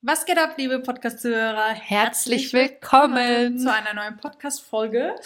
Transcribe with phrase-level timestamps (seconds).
[0.00, 1.70] Was geht ab, liebe Podcast-Zuhörer?
[1.74, 5.16] Herzlich willkommen zu einer neuen Podcast-Folge.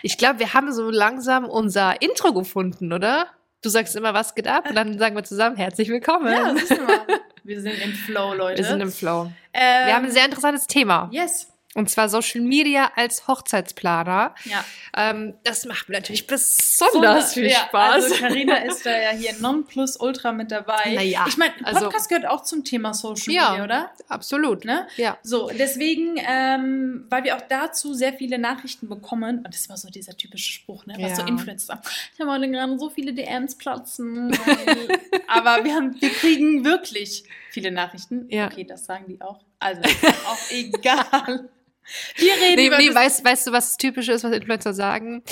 [0.00, 3.26] Ich glaube, wir haben so langsam unser Intro gefunden, oder?
[3.60, 4.66] Du sagst immer, was geht ab?
[4.70, 6.32] Und dann sagen wir zusammen, herzlich willkommen.
[6.32, 7.00] Ja, siehst du mal.
[7.44, 8.56] Wir sind im Flow, Leute.
[8.62, 9.30] Wir sind im Flow.
[9.52, 11.10] Ähm, Wir haben ein sehr interessantes Thema.
[11.12, 11.51] Yes.
[11.74, 14.34] Und zwar Social Media als Hochzeitsplaner.
[14.44, 14.64] Ja.
[14.94, 18.04] Ähm, das macht mir natürlich besonders viel ja, Spaß.
[18.04, 20.94] Also Carina ist da ja hier Nonplusultra mit dabei.
[20.94, 23.50] Naja, ich meine, also- Podcast gehört auch zum Thema Social Ja.
[23.50, 23.92] Media, oder?
[24.08, 24.64] Absolut.
[24.64, 24.86] Ne?
[24.96, 25.16] Ja.
[25.22, 29.88] So, deswegen, ähm, weil wir auch dazu sehr viele Nachrichten bekommen, und das war so
[29.88, 31.16] dieser typische Spruch, ne, was Ja.
[31.16, 31.80] so Influencer
[32.14, 34.30] ich habe heute gerade so viele DMs platzen.
[35.26, 38.26] Aber wir, haben, wir kriegen wirklich viele Nachrichten.
[38.28, 38.46] Ja.
[38.46, 39.40] Okay, das sagen die auch.
[39.58, 41.48] Also, auch egal.
[42.16, 45.22] Wir reden Nee, über nee, weißt, weißt du, was typisch ist, was Influencer sagen?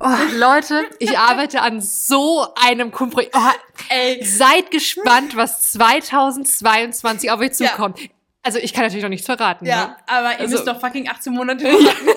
[0.00, 3.28] Oh, Leute, ich arbeite an so einem Kompromiss.
[3.34, 3.50] Oh,
[3.88, 7.70] Ey, seid gespannt, was 2022 auf euch Ja.
[7.70, 8.00] zukommt.
[8.42, 9.66] Also ich kann natürlich noch nichts verraten.
[9.66, 9.96] Ja, Ne?
[10.06, 12.08] aber ihr Also- müsst doch fucking 18 Monate warten.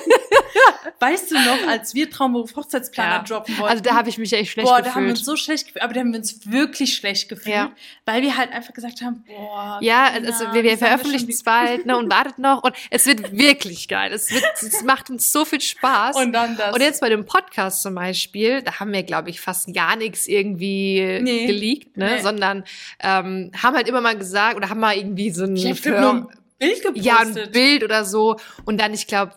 [1.00, 3.24] weißt du noch, als wir Traumberuf Hochzeitsplaner Ja.
[3.24, 3.72] droppen wollten?
[3.72, 4.88] Also da habe ich mich echt schlecht boah, gefühlt.
[4.92, 7.56] da haben wir uns so schlecht gefühlt, aber da haben wir uns wirklich schlecht gefühlt,
[7.56, 7.72] Ja.
[8.06, 11.86] weil wir halt einfach gesagt haben, boah, ja, Carina, also wir, wir veröffentlichen es bald
[11.86, 14.12] ne, und wartet noch und es wird wirklich geil.
[14.14, 16.16] Es, wird, es macht uns so viel Spaß.
[16.18, 16.74] Und dann das.
[16.76, 20.28] Und jetzt bei dem Podcast zum Beispiel, da haben wir, glaube ich, fast gar nichts
[20.28, 21.46] irgendwie Nee.
[21.48, 22.16] geleakt, ne?
[22.16, 22.22] Nee.
[22.22, 22.64] sondern
[23.02, 26.14] ähm, haben halt immer mal gesagt oder haben mal irgendwie so ein, ich hab nur
[26.14, 27.06] ein Bild gepostet.
[27.06, 29.34] ja, ein Bild oder so und dann, ich glaube,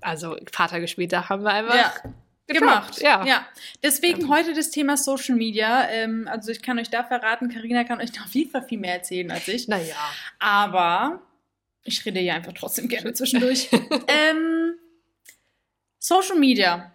[0.00, 1.94] also Tage später haben wir einfach Ja,
[2.46, 3.00] gemacht.
[3.00, 3.24] Ja.
[3.24, 3.46] ja.
[3.82, 5.88] Deswegen heute das Thema Social Media.
[5.90, 8.78] Ähm, also ich kann euch da verraten, Karina kann euch noch auf jeden Fall viel
[8.78, 9.68] mehr erzählen als ich.
[9.68, 9.94] Naja.
[10.38, 11.22] Aber
[11.84, 13.68] ich rede ja einfach trotzdem gerne zwischendurch.
[14.08, 14.74] ähm,
[15.98, 16.92] Social Media.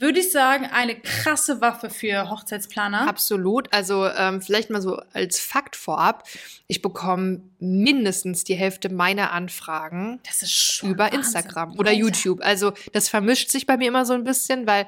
[0.00, 3.06] Würde ich sagen, eine krasse Waffe für Hochzeitsplaner.
[3.06, 3.72] Absolut.
[3.72, 6.26] Also ähm, vielleicht mal so als Fakt vorab.
[6.66, 11.20] Ich bekomme mindestens die Hälfte meiner Anfragen Das ist schon über Wahnsinn.
[11.20, 12.00] Instagram oder Alter.
[12.00, 12.40] YouTube.
[12.42, 14.86] Also das vermischt sich bei mir immer so ein bisschen, weil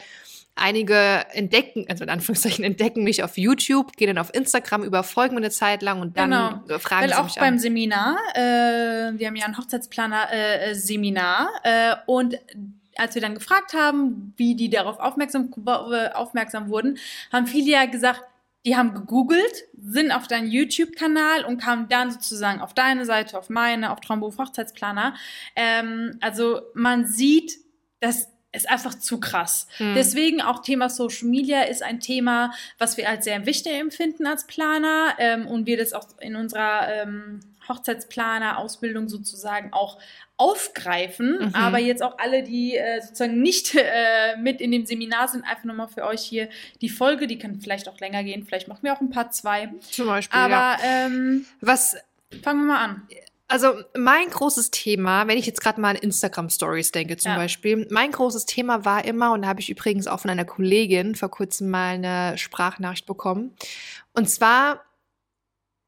[0.55, 5.41] einige entdecken, also in Anführungszeichen entdecken mich auf YouTube, gehen dann auf Instagram, überfolgen mir
[5.43, 6.75] eine Zeit lang und dann Genau.
[6.75, 7.59] äh, fragen Weil sie auch mich beim an.
[7.59, 8.39] Seminar, äh,
[9.19, 12.39] wir haben ja ein Hochzeitsplaner-Seminar äh, und
[12.97, 16.99] als wir dann gefragt haben, wie die darauf aufmerksam, äh, aufmerksam wurden,
[17.33, 18.23] haben viele ja gesagt,
[18.65, 23.51] die haben gegoogelt, sind auf deinen YouTube-Kanal und kamen dann sozusagen auf deine Seite, auf
[23.51, 25.15] meine, auf Traumberuf Hochzeitsplaner.
[25.57, 27.59] Ähm, also man sieht,
[28.01, 29.67] das ist einfach zu krass.
[29.79, 29.95] Hm.
[29.95, 34.47] Deswegen auch Thema Social Media ist ein Thema, was wir als sehr wichtig empfinden als
[34.47, 39.99] Planer ähm, und wir das auch in unserer ähm, Hochzeitsplaner-Ausbildung sozusagen auch
[40.37, 41.39] aufgreifen.
[41.41, 41.55] Mhm.
[41.55, 45.65] Aber jetzt auch alle, die äh, sozusagen nicht äh, mit in dem Seminar sind, einfach
[45.65, 46.49] nochmal für euch hier
[46.81, 49.73] die Folge, die kann vielleicht auch länger gehen, vielleicht machen wir auch ein Part zwei.
[49.91, 50.45] Zum Beispiel, ja.
[50.47, 51.97] Aber ähm, Was
[52.43, 53.03] fangen wir mal an.
[53.49, 57.37] Also mein großes Thema, wenn ich jetzt gerade mal an Instagram Stories denke zum Ja.
[57.37, 61.15] Beispiel, mein großes Thema war immer, und da habe ich übrigens auch von einer Kollegin
[61.15, 63.55] vor kurzem mal eine Sprachnachricht bekommen,
[64.15, 64.83] und zwar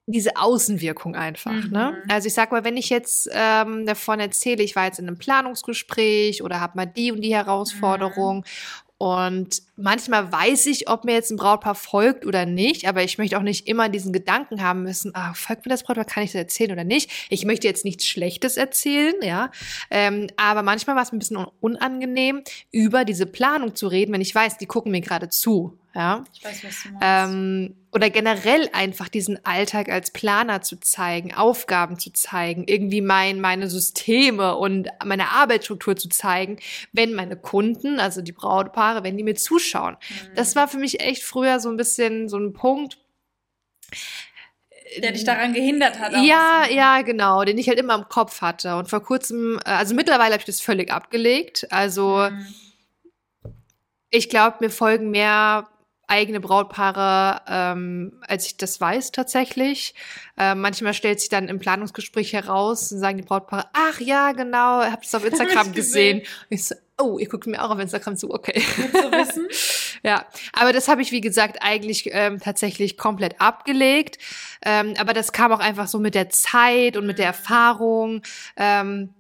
[0.07, 1.53] diese Außenwirkung einfach.
[1.53, 1.71] Mhm.
[1.71, 2.03] Ne?
[2.09, 5.19] Also ich sag mal, wenn ich jetzt ähm, davon erzähle, ich war jetzt in einem
[5.19, 8.45] Planungsgespräch oder habe mal die und die Herausforderung
[8.97, 13.37] und manchmal weiß ich, ob mir jetzt ein Brautpaar folgt oder nicht, aber ich möchte
[13.37, 16.39] auch nicht immer diesen Gedanken haben müssen, ah, folgt mir das Brautpaar, kann ich das
[16.39, 17.11] erzählen oder nicht?
[17.29, 19.51] Ich möchte jetzt nichts Schlechtes erzählen, ja.
[19.91, 24.13] Ähm, aber manchmal war es mir ein bisschen un- unangenehm, über diese Planung zu reden,
[24.13, 26.25] wenn ich weiß, die gucken mir gerade zu, ja.
[26.33, 27.01] Ich weiß, was du meinst.
[27.03, 33.41] Ähm, oder generell einfach diesen Alltag als Planer zu zeigen, Aufgaben zu zeigen, irgendwie mein,
[33.41, 36.59] meine Systeme und meine Arbeitsstruktur zu zeigen,
[36.93, 39.97] wenn meine Kunden, also die Brautpaare, wenn die mir zuschauen.
[40.11, 40.35] Mhm.
[40.35, 42.99] Das war für mich echt früher so ein bisschen so ein Punkt.
[45.01, 46.13] der dich daran gehindert hat.
[46.25, 48.77] Ja, ja, genau, den ich halt immer im Kopf hatte.
[48.77, 51.67] Und vor kurzem, äh, also mittlerweile habe ich das völlig abgelegt.
[51.71, 52.47] Also Mhm.
[54.11, 55.69] ich glaube, mir folgen mehr
[56.09, 59.95] eigene Brautpaare, ähm, als ich das weiß tatsächlich.
[60.37, 64.83] Äh, manchmal stellt sich dann im Planungsgespräch heraus und sagen die Brautpaare, ach ja, genau,
[64.83, 66.21] ihr habt es auf Instagram gesehen.
[66.21, 66.37] gesehen.
[66.51, 68.61] Und ich so, oh, ihr guckt mir auch auf Instagram zu, okay.
[68.61, 69.49] Zu wissen.
[70.07, 74.19] Ja, aber das habe ich, wie gesagt, eigentlich ähm, tatsächlich komplett abgelegt.
[74.61, 78.21] Ähm, aber das kam auch einfach so mit der Zeit und mit der Erfahrung.
[78.59, 79.15] Ähm,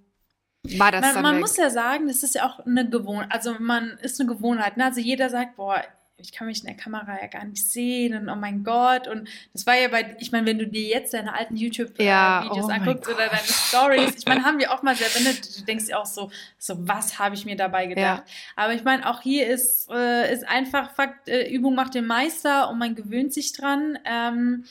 [0.78, 1.40] war das man, dann man weg.
[1.40, 3.32] muss ja sagen, das ist ja auch eine Gewohnheit.
[3.32, 4.76] Also man ist eine Gewohnheit.
[4.76, 4.84] Ne?
[4.84, 5.82] Also jeder sagt, boah,
[6.24, 9.06] ich kann mich in der Kamera ja gar nicht sehen und oh mein Gott.
[9.06, 12.48] Und das war ja bei, ich meine, wenn du dir jetzt deine alten YouTube-Videos Ja,
[12.50, 15.86] oh anguckst oder deine Stories, ich meine, haben wir auch mal sehr, wenn du, denkst
[15.86, 18.22] dir auch so, so was habe ich mir dabei gedacht.
[18.56, 22.70] Aber ich meine, auch hier ist, äh, ist einfach Fakt, äh, Übung macht den Meister
[22.70, 23.98] und man gewöhnt sich dran.
[24.06, 24.64] Ähm,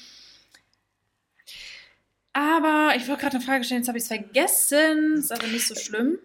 [2.34, 5.18] Aber ich wollte gerade eine Frage stellen, jetzt habe ich es vergessen.
[5.18, 6.18] Ist aber nicht so schlimm.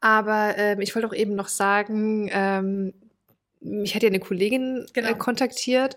[0.00, 2.92] Aber ähm, ich wollte auch eben noch sagen, ähm,
[3.60, 5.08] mich hat ja eine Kollegin Genau.
[5.08, 5.96] äh, kontaktiert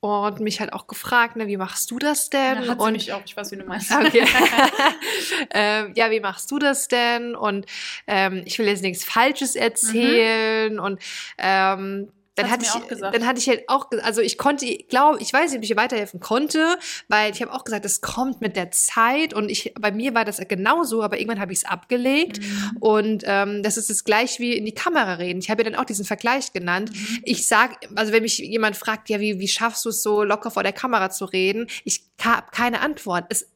[0.00, 2.64] und mich halt auch gefragt, ne, wie machst du das denn?
[2.64, 3.92] Ja, und mich auch, ich weiß, wie du meinst.
[3.92, 4.24] Okay.
[5.54, 7.36] ähm, ja, wie machst du das denn?
[7.36, 7.66] Und
[8.06, 10.80] ähm, ich will jetzt nichts Falsches erzählen.
[10.80, 11.00] Und
[11.38, 13.14] ähm, dann Hat hatte ich, mir auch gesagt.
[13.14, 15.70] dann hatte ich halt auch, also ich konnte, ich glaube, ich weiß nicht, ob ich
[15.70, 19.74] ihr weiterhelfen konnte, weil ich habe auch gesagt, es kommt mit der Zeit und ich,
[19.78, 22.76] bei mir war das genauso, aber irgendwann habe ich es abgelegt Mhm.
[22.80, 25.40] und ähm, das ist es gleich wie in die Kamera reden.
[25.40, 26.90] Ich habe ja dann auch diesen Vergleich genannt.
[26.92, 27.20] Mhm.
[27.24, 30.50] Ich sag, also wenn mich jemand fragt, ja, wie, wie schaffst du es so locker
[30.50, 31.66] vor der Kamera zu reden?
[31.84, 33.26] Ich habe keine Antwort.
[33.28, 33.51] Es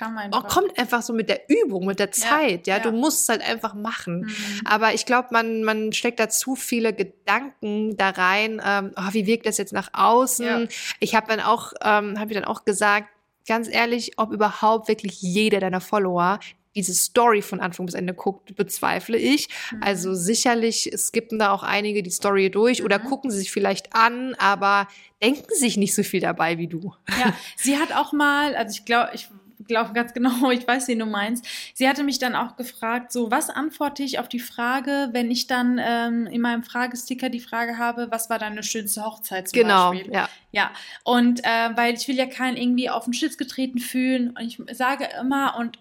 [0.00, 0.04] Oh,
[0.38, 0.48] einfach.
[0.48, 2.76] kommt einfach so mit der Übung, mit der Zeit, ja.
[2.78, 2.82] ja.
[2.82, 4.20] Du musst es halt einfach machen.
[4.22, 4.60] Mhm.
[4.64, 8.60] Aber ich glaube, man, man steckt da zu viele Gedanken da rein.
[8.64, 10.46] Ähm, oh, wie wirkt das jetzt nach außen?
[10.46, 10.62] Ja.
[11.00, 13.08] Ich habe dann auch, ähm, habe ich dann auch gesagt,
[13.46, 16.40] ganz ehrlich, ob überhaupt wirklich jeder deiner Follower
[16.74, 19.48] diese Story von Anfang bis Ende guckt, bezweifle ich.
[19.72, 19.82] Mhm.
[19.82, 23.04] Also sicherlich skippen da auch einige die Story durch oder Mhm.
[23.04, 24.88] gucken sie sich vielleicht an, aber
[25.22, 26.94] denken sich nicht so viel dabei wie du.
[27.20, 29.28] Ja, sie hat auch mal, also ich glaube, ich
[29.66, 31.46] glaube ganz genau, ich weiß, wen du meinst.
[31.74, 35.46] Sie hatte mich dann auch gefragt, so, was antworte ich auf die Frage, wenn ich
[35.46, 39.90] dann ähm, in meinem Fragesticker die Frage habe, was war deine schönste Hochzeit zum Genau,
[39.90, 40.12] Beispiel?
[40.12, 40.28] ja.
[40.54, 40.70] Ja,
[41.04, 44.30] und äh, weil ich will ja keinen irgendwie auf den Schlips getreten fühlen.
[44.30, 45.78] Und ich sage immer, und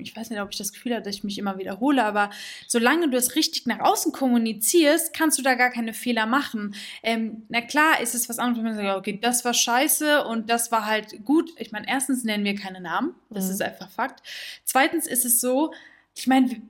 [0.00, 2.30] ich, weiß nicht, ob ich das Gefühl habe, dass ich mich immer wiederhole, aber
[2.66, 6.74] solange du es richtig nach außen kommunizierst, kannst du da gar keine Fehler machen.
[7.02, 10.50] Ähm, na klar ist es was anderes, wenn man sagt, okay, das war scheiße und
[10.50, 11.50] das war halt gut.
[11.58, 13.50] Ich meine, erstens nennen wir keine Namen, das Mhm.
[13.52, 14.22] ist einfach Fakt.
[14.64, 15.72] Zweitens ist es so,
[16.14, 16.60] ich meine,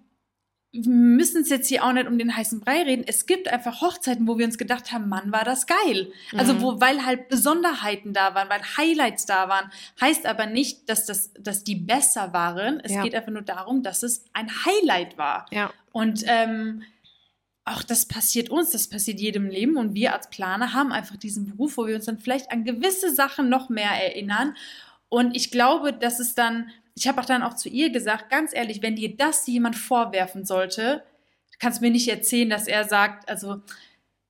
[0.73, 3.05] müssen es jetzt hier auch nicht um den heißen Brei reden.
[3.07, 6.13] Es gibt einfach Hochzeiten, wo wir uns gedacht haben, Mann, war das geil.
[6.37, 6.63] Also Mhm.
[6.63, 9.71] wo, weil halt Besonderheiten da waren, weil Highlights da waren.
[10.01, 12.79] Heißt aber nicht, dass, das, dass die besser waren.
[12.81, 13.03] Es Ja.
[13.03, 15.47] geht einfach nur darum, dass es ein Highlight war.
[15.51, 15.73] Ja.
[15.91, 16.83] Und ähm,
[17.65, 19.77] auch das passiert uns, das passiert jedem Leben.
[19.77, 23.13] Und wir als Planer haben einfach diesen Beruf, wo wir uns dann vielleicht an gewisse
[23.13, 24.57] Sachen noch mehr erinnern.
[25.09, 26.71] Und ich glaube, dass es dann,
[27.01, 30.45] ich habe auch dann auch zu ihr gesagt, ganz ehrlich, wenn dir das jemand vorwerfen
[30.45, 31.03] sollte,
[31.59, 33.63] kannst du mir nicht erzählen, dass er sagt, also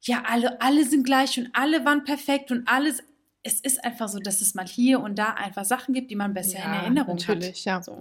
[0.02, 3.02] ja, alle, alle sind gleich und alle waren perfekt und alles.
[3.42, 6.32] Es ist einfach so, dass es mal hier und da einfach Sachen gibt, die man
[6.32, 7.64] besser in Ja, Erinnerung natürlich, hat.
[7.64, 7.82] ja.
[7.82, 7.98] So.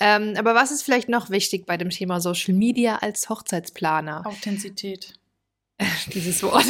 [0.00, 4.26] Ähm, aber was ist vielleicht noch wichtig bei dem Thema Social Media als Hochzeitsplaner?
[4.26, 5.14] Authentizität.
[6.14, 6.64] Dieses Wort.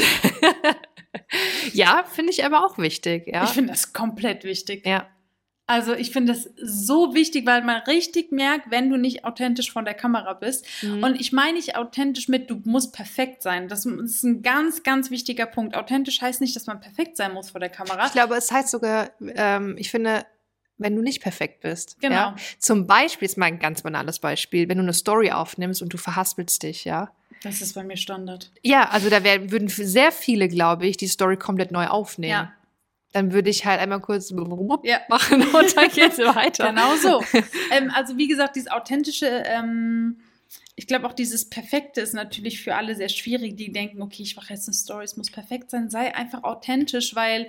[1.72, 3.44] ja, finde ich aber auch wichtig, ja.
[3.44, 4.84] Ich finde das komplett wichtig.
[4.86, 5.08] ja.
[5.70, 9.84] Also ich finde das so wichtig, weil man richtig merkt, wenn du nicht authentisch von
[9.84, 10.66] der Kamera bist.
[10.82, 11.04] Mhm.
[11.04, 13.68] Und ich meine nicht authentisch mit, du musst perfekt sein.
[13.68, 15.76] Das ist ein ganz, ganz wichtiger Punkt.
[15.76, 18.04] Authentisch heißt nicht, dass man perfekt sein muss vor der Kamera.
[18.06, 20.26] ich glaube, es heißt sogar, ähm, ich finde,
[20.76, 22.00] wenn du nicht perfekt bist.
[22.00, 22.16] Genau.
[22.16, 22.36] Ja?
[22.58, 25.98] Zum Beispiel ist mal ein ganz banales Beispiel, wenn du eine Story aufnimmst und du
[25.98, 27.12] verhaspelst dich, ja.
[27.44, 28.50] Das ist bei mir Standard.
[28.62, 32.32] Ja, also da wär, würden sehr viele, glaube ich, die Story komplett neu aufnehmen.
[32.32, 32.52] Ja.
[33.12, 34.30] Dann würde ich halt einmal kurz
[34.84, 35.00] Ja.
[35.08, 36.68] machen und dann geht's weiter.
[36.68, 37.22] Genau so.
[37.72, 40.20] ähm, also wie gesagt, dieses authentische, ähm,
[40.76, 44.36] ich glaube auch dieses Perfekte ist natürlich für alle sehr schwierig, die denken, okay, ich
[44.36, 45.90] mache jetzt eine Story, es muss perfekt sein.
[45.90, 47.48] Sei einfach authentisch, weil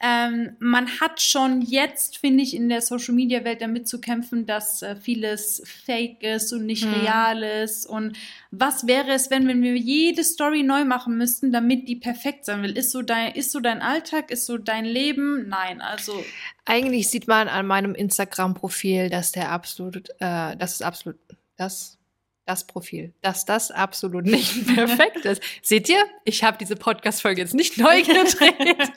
[0.00, 4.44] ähm, man hat schon jetzt, finde ich, in der Social Media Welt damit zu kämpfen,
[4.44, 6.94] dass äh, vieles fake ist und nicht Mhm.
[6.94, 7.86] real ist.
[7.86, 8.16] Und
[8.50, 12.62] was wäre es, wenn, wenn wir jede Story neu machen müssten, damit die perfekt sein
[12.62, 12.76] will?
[12.76, 15.48] Ist so dein, ist so dein Alltag, ist so dein Leben?
[15.48, 16.24] Nein, also
[16.66, 21.16] Eigentlich sieht man an meinem Instagram-Profil, dass der absolut, äh, das ist absolut,
[21.56, 21.98] das,
[22.46, 25.42] das Profil, dass das absolut nicht perfekt ist.
[25.62, 26.04] Seht ihr?
[26.24, 28.92] Ich habe diese Podcast-Folge jetzt nicht neu gedreht.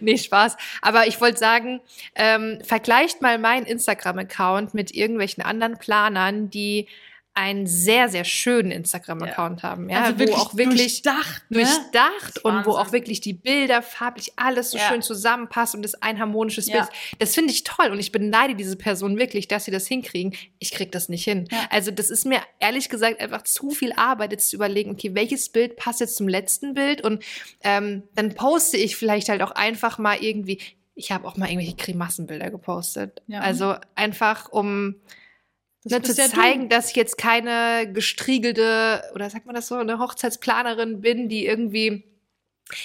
[0.00, 0.56] nee, Spaß.
[0.82, 1.80] Aber ich wollte sagen,
[2.14, 6.88] ähm, vergleicht mal meinen Instagram-Account mit irgendwelchen anderen Planern, die
[7.32, 9.88] einen sehr, sehr schönen Instagram-Account haben.
[9.88, 11.58] Ja, also wo auch wirklich durchdacht, ne?
[11.58, 14.88] durchdacht und wo auch wirklich die Bilder farblich alles so Ja.
[14.88, 16.78] schön zusammenpasst und es ein harmonisches Ja.
[16.80, 16.88] Bild.
[17.20, 20.34] Das finde ich toll und ich beneide diese Person wirklich, dass sie das hinkriegen.
[20.58, 21.46] Ich krieg das nicht hin.
[21.50, 21.58] Ja.
[21.70, 25.48] Also das ist mir ehrlich gesagt einfach zu viel Arbeit, jetzt zu überlegen, okay, welches
[25.50, 27.22] Bild passt jetzt zum letzten Bild und
[27.62, 30.58] ähm, dann poste ich vielleicht halt auch einfach mal irgendwie.
[30.96, 33.22] Ich habe auch mal irgendwelche Grimassenbilder gepostet.
[33.28, 33.40] Ja.
[33.40, 35.19] Also einfach um Das
[35.84, 36.34] ne, zu ja du.
[36.34, 41.46] zeigen, dass ich jetzt keine gestriegelte oder sagt man das so, eine Hochzeitsplanerin bin, die
[41.46, 42.04] irgendwie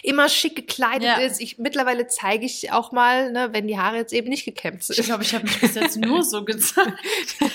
[0.02, 1.18] immer schick gekleidet Ja.
[1.18, 1.40] ist.
[1.40, 4.98] Ich, mittlerweile zeige ich auch mal, ne, wenn die Haare jetzt eben nicht gekämmt sind.
[4.98, 6.98] Ich glaube, ich habe mich bis jetzt nur so gezeigt.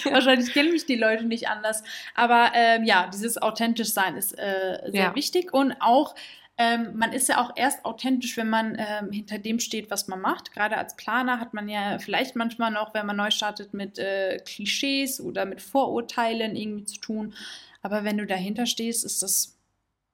[0.04, 1.82] Wahrscheinlich kennen mich die Leute nicht anders.
[2.14, 5.14] Aber ähm, ja, dieses authentisch sein ist äh, sehr Ja.
[5.16, 6.14] wichtig und auch
[6.60, 10.20] ähm, man ist ja auch erst authentisch, wenn man ähm, hinter dem steht, was man
[10.20, 10.52] macht.
[10.52, 14.36] Gerade als Planer hat man ja vielleicht manchmal noch, wenn man neu startet, mit äh,
[14.44, 17.32] Klischees oder mit Vorurteilen irgendwie zu tun.
[17.80, 19.56] Aber wenn du dahinter stehst, ist das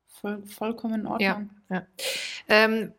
[0.07, 1.51] voll, vollkommen in Ordnung.
[1.69, 1.87] Ja, ja.
[2.47, 2.93] Ähm,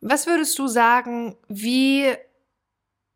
[0.00, 2.16] was würdest du sagen, wie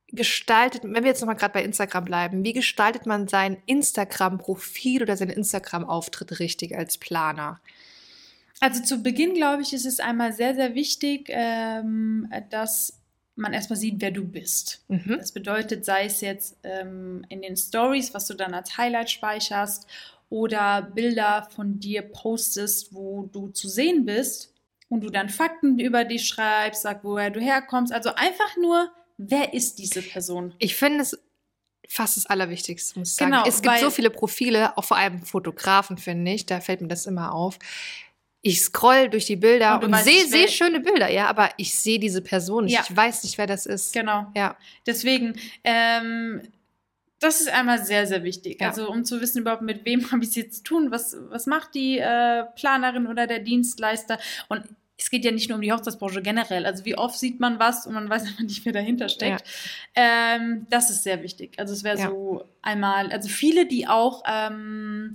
[0.09, 5.17] gestaltet, wenn wir jetzt nochmal gerade bei Instagram bleiben, wie gestaltet man sein Instagram-Profil oder
[5.17, 7.61] seinen Instagram-Auftritt richtig als Planer?
[8.61, 12.95] Also zu Beginn, glaube ich, ist es einmal sehr, sehr wichtig, ähm, dass
[13.37, 14.85] man erstmal sieht, wer du bist.
[14.89, 15.17] Mhm.
[15.19, 19.87] Das bedeutet, sei es jetzt ähm, in den Stories, was du dann als Highlight speicherst,
[20.31, 24.53] oder Bilder von dir postest, wo du zu sehen bist
[24.89, 27.93] und du dann Fakten über dich schreibst, sag, woher du herkommst.
[27.93, 30.55] Also einfach nur wer ist diese Person?
[30.59, 31.19] Ich finde es
[31.89, 33.33] fast das Allerwichtigste, muss ich sagen.
[33.33, 36.89] Genau, es gibt so viele Profile, auch vor allem Fotografen, finde ich, da fällt mir
[36.89, 37.59] das immer auf.
[38.41, 41.99] Ich scroll durch die Bilder und, und sehe seh schöne Bilder, ja, aber ich sehe
[41.99, 42.75] diese Person nicht.
[42.75, 42.85] Ja.
[42.89, 43.93] Ich weiß nicht, wer das ist.
[43.93, 44.27] Genau.
[44.37, 44.57] Ja.
[44.87, 45.35] Deswegen,
[45.65, 46.43] ähm,
[47.19, 48.61] das ist einmal sehr, sehr wichtig.
[48.61, 48.69] Ja.
[48.69, 51.47] Also um zu wissen überhaupt, mit wem habe ich es jetzt zu tun, was, was
[51.47, 54.19] macht die äh, Planerin oder der Dienstleister.
[54.49, 54.63] Und
[54.99, 56.67] es geht ja nicht nur um die Hochzeitsbranche generell.
[56.67, 59.45] Also wie oft sieht man was und man weiß einfach nicht, wer dahinter steckt.
[59.97, 60.35] Ja.
[60.35, 61.59] Ähm, das ist sehr wichtig.
[61.59, 62.09] Also es wäre ja.
[62.09, 65.15] so einmal, also viele, die auch, ähm,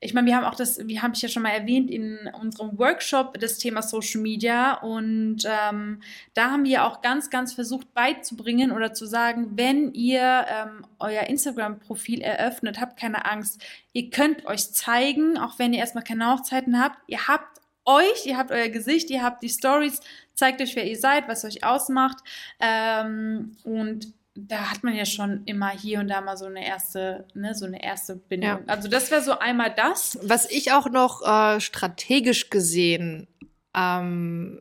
[0.00, 2.78] ich meine, wir haben auch das, wie habe ich ja schon mal erwähnt, in unserem
[2.78, 6.00] Workshop das Thema Social Media und ähm,
[6.34, 11.22] da haben wir auch ganz, ganz versucht beizubringen oder zu sagen, wenn ihr ähm, euer
[11.24, 13.60] Instagram-Profil eröffnet, habt keine Angst.
[13.92, 16.96] Ihr könnt euch zeigen, auch wenn ihr erstmal keine Hochzeiten habt.
[17.08, 17.58] Ihr habt
[17.88, 20.00] euch, ihr habt euer Gesicht, ihr habt die Stories,
[20.34, 22.18] zeigt euch, wer ihr seid, was euch ausmacht.
[22.60, 27.26] Ähm, und da hat man ja schon immer hier und da mal so eine erste,
[27.34, 28.50] ne, so eine erste Bindung.
[28.50, 28.60] Ja.
[28.66, 30.18] Also das wäre so einmal das.
[30.22, 33.26] Was ich auch noch äh, strategisch gesehen
[33.74, 34.60] ähm,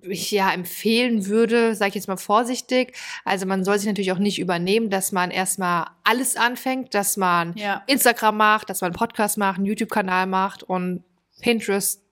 [0.00, 2.96] ich ja empfehlen würde, sage ich jetzt mal vorsichtig.
[3.24, 7.54] Also man soll sich natürlich auch nicht übernehmen, dass man erstmal alles anfängt, dass man
[7.56, 7.82] ja.
[7.86, 11.04] Instagram macht, dass man einen Podcast macht, einen YouTube-Kanal macht und
[11.40, 12.02] Pinterest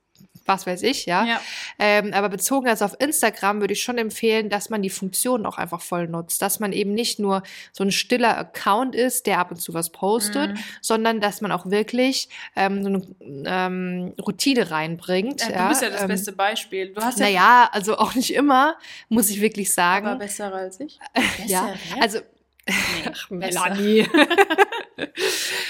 [0.47, 1.25] was weiß ich, ja.
[1.25, 1.41] ja.
[1.79, 5.59] Ähm, aber bezogen also auf Instagram würde ich schon empfehlen, dass man die Funktionen auch
[5.59, 7.43] einfach voll nutzt, dass man eben nicht nur
[7.73, 10.59] so ein stiller Account ist, der ab und zu was postet, mhm.
[10.81, 13.03] sondern dass man auch wirklich ähm, so eine
[13.47, 15.49] ähm, Routine reinbringt.
[15.49, 16.93] Ja, du bist ja das ähm, beste Beispiel.
[16.93, 18.77] Du hast ja naja, also auch nicht immer,
[19.09, 20.07] muss ich wirklich sagen.
[20.07, 20.99] Aber besser als ich.
[21.47, 22.21] ja, also
[22.71, 24.07] Nee, Ach, Melanie.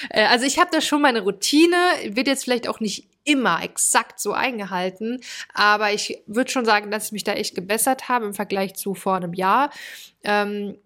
[0.09, 4.19] Äh, also ich habe da schon meine Routine, wird jetzt vielleicht auch nicht immer exakt
[4.19, 5.21] so eingehalten,
[5.55, 8.95] aber ich würde schon sagen, dass ich mich da echt gebessert habe im Vergleich zu
[8.95, 9.71] vor einem Jahr.
[10.25, 10.77] Ähm,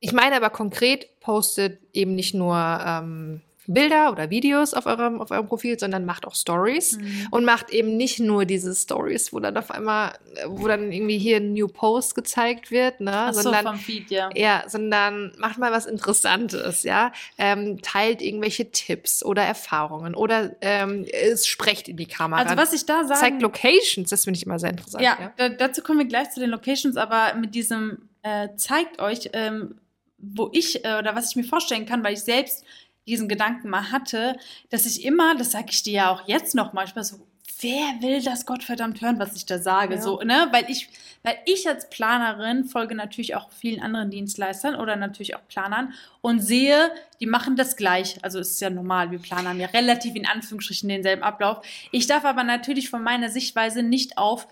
[0.00, 5.30] ich meine aber konkret, postet eben nicht nur ähm, Bilder oder Videos auf eurem, auf
[5.30, 7.28] eurem Profil, sondern macht auch Stories mhm.
[7.30, 10.14] und macht eben nicht nur diese Stories, wo dann auf einmal,
[10.46, 14.10] wo dann irgendwie hier ein New Post gezeigt wird, ne, Ach sondern, so, vom Feed,
[14.10, 14.30] ja.
[14.34, 21.04] ja, sondern macht mal was Interessantes, ja, ähm, teilt irgendwelche Tipps oder Erfahrungen oder ähm,
[21.12, 22.40] es sprecht in die Kamera.
[22.40, 25.04] Also was ich da sage, zeigt Locations, das finde ich immer sehr interessant.
[25.04, 25.32] Ja, ja.
[25.36, 29.74] Da, dazu kommen wir gleich zu den Locations, aber mit diesem äh, zeigt euch, ähm,
[30.16, 32.64] wo ich äh, oder was ich mir vorstellen kann, weil ich selbst
[33.08, 34.36] diesen Gedanken mal hatte,
[34.70, 37.26] dass ich immer, das sage ich dir ja auch jetzt noch manchmal so,
[37.60, 39.96] wer will das Gottverdammt hören, was ich da sage?
[39.96, 40.00] Ja.
[40.00, 40.48] So, ne?
[40.52, 40.88] Weil ich,
[41.22, 46.40] weil ich als Planerin folge natürlich auch vielen anderen Dienstleistern oder natürlich auch Planern und
[46.40, 48.22] sehe, die machen das gleich.
[48.22, 51.64] Also es ist ja normal, wir Planern ja relativ in Anführungsstrichen denselben Ablauf.
[51.90, 54.46] Ich darf aber natürlich von meiner Sichtweise nicht auf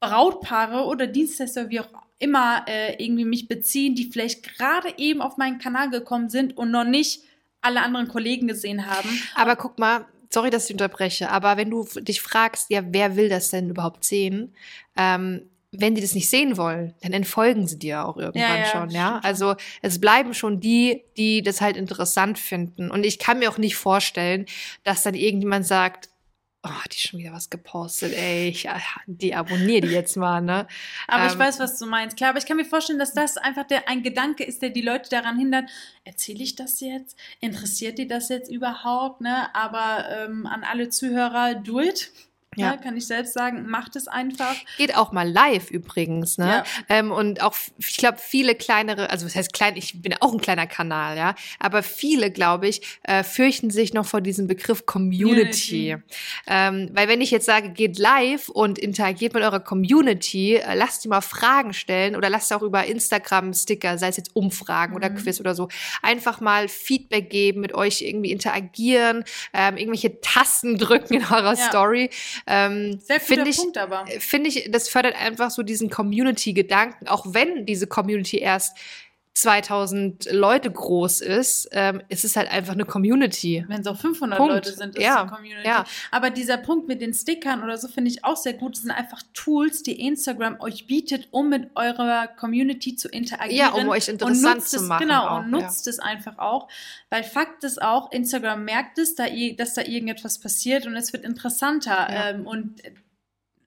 [0.00, 5.36] Brautpaare oder Dienstleister, wie auch immer, äh, irgendwie mich beziehen, die vielleicht gerade eben auf
[5.36, 7.22] meinen Kanal gekommen sind und noch nicht
[7.66, 9.08] alle anderen Kollegen gesehen haben.
[9.34, 13.28] Aber guck mal, sorry, dass ich unterbreche, aber wenn du dich fragst, ja, wer will
[13.28, 14.54] das denn überhaupt sehen?
[14.96, 15.42] Ähm,
[15.72, 18.90] wenn die das nicht sehen wollen, dann entfolgen sie dir auch irgendwann ja, ja, schon,
[18.90, 19.20] ja.
[19.22, 22.90] Also es bleiben schon die, die das halt interessant finden.
[22.90, 24.46] Und ich kann mir auch nicht vorstellen,
[24.84, 26.08] dass dann irgendjemand sagt,
[26.66, 28.68] oh, hat die schon wieder was gepostet, ey, ich
[29.06, 30.66] deabonniere die jetzt mal, ne?
[31.06, 32.16] Aber ähm, ich weiß, was du meinst.
[32.16, 34.82] Klar, aber ich kann mir vorstellen, dass das einfach der, ein Gedanke ist, der die
[34.82, 35.70] Leute daran hindert,
[36.04, 37.16] erzähle ich das jetzt?
[37.40, 39.54] Interessiert die das jetzt überhaupt, ne?
[39.54, 42.10] Aber ähm, an alle Zuhörer, do it.
[42.56, 42.72] Ja.
[42.72, 44.54] Ne, kann ich selbst sagen, macht es einfach.
[44.76, 46.46] Geht auch mal live übrigens, ne?
[46.46, 46.64] Ja.
[46.88, 50.40] Ähm, und auch, ich glaube, viele kleinere, also was heißt klein, ich bin auch ein
[50.40, 55.26] kleiner Kanal, ja, aber viele, glaube ich, äh, fürchten sich noch vor diesem Begriff Community.
[55.26, 55.96] Community.
[56.46, 61.04] Ähm, weil wenn ich jetzt sage, geht live und interagiert mit eurer Community, äh, lasst
[61.04, 64.96] die mal Fragen stellen oder lasst auch über Instagram Sticker, sei es jetzt Umfragen mhm.
[64.96, 65.68] oder Quiz oder so,
[66.02, 71.68] einfach mal Feedback geben, mit euch irgendwie interagieren, ähm, irgendwelche Tasten drücken in eurer ja.
[71.68, 72.10] Story.
[72.46, 74.06] Ähm, Sehr guter ich, Punkt aber.
[74.18, 78.76] Finde ich, das fördert einfach so diesen Community-Gedanken, auch wenn diese Community erst
[79.36, 83.66] 2000 Leute groß ist, ähm, ist es halt einfach eine Community.
[83.68, 84.54] Wenn es auch 500 Punkt.
[84.54, 85.10] Leute sind, ist ja.
[85.10, 85.68] es eine Community.
[85.68, 85.84] Ja.
[86.10, 88.76] Aber dieser Punkt mit den Stickern oder so finde ich auch sehr gut.
[88.76, 93.58] Das sind einfach Tools, die Instagram euch bietet, um mit eurer Community zu interagieren.
[93.58, 95.02] Ja, um euch interessant zu machen.
[95.02, 95.90] Es, genau, auch, und nutzt ja.
[95.90, 96.68] es einfach auch.
[97.10, 99.26] Weil Fakt ist auch, Instagram merkt es, da,
[99.58, 102.06] dass da irgendetwas passiert und es wird interessanter.
[102.08, 102.80] Ähm, und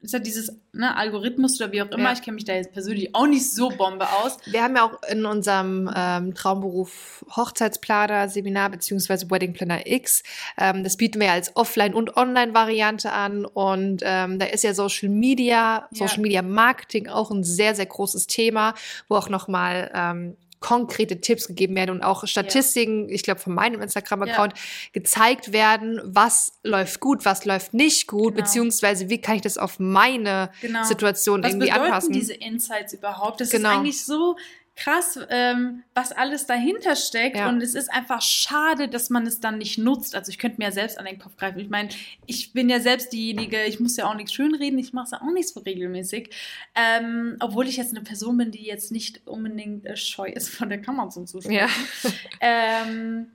[0.02, 2.06] ist ja dieses ne, Algorithmus oder wie auch immer.
[2.06, 2.14] Ja.
[2.14, 4.38] Ich kenne mich da jetzt persönlich auch nicht so Bombe aus.
[4.46, 10.24] Wir haben ja auch in unserem ähm, Traumberuf Hochzeitsplaner Seminar beziehungsweise Wedding Planner X.
[10.58, 13.44] Ähm, das bieten wir als Offline- und Online-Variante an.
[13.44, 16.22] Und ähm, da ist ja Social Media, Social ja.
[16.22, 18.76] Media Marketing auch ein sehr, sehr großes Thema,
[19.10, 23.16] wo auch nochmal ähm, konkrete Tipps gegeben werden und auch Statistiken, ja.
[23.16, 24.64] ich glaube von meinem Instagram-Account, ja.
[24.94, 28.46] gezeigt werden, was läuft gut, was läuft nicht gut, genau.
[28.46, 30.84] beziehungsweise wie kann ich das auf meine genau.
[30.84, 31.92] Situation was irgendwie anpassen.
[31.92, 33.40] Was bedeuten diese Insights überhaupt?
[33.40, 33.70] Das genau.
[33.70, 34.36] ist eigentlich so
[34.76, 37.38] krass, ähm, was alles dahinter steckt.
[37.38, 37.50] Ja.
[37.50, 40.16] Und es ist einfach schade, dass man es dann nicht nutzt.
[40.16, 41.60] Also ich könnte mir ja selbst an den Kopf greifen.
[41.60, 41.90] Ich meine,
[42.26, 45.22] ich bin ja selbst diejenige, ich muss ja auch nichts schönreden, ich mache es ja
[45.22, 46.30] auch nicht so regelmäßig.
[46.76, 50.70] Ähm, obwohl ich jetzt eine Person bin, die jetzt nicht unbedingt äh, scheu ist, von
[50.70, 51.54] der Kamera zum Zuschauen.
[51.54, 51.68] Ja.
[52.42, 53.32] ähm,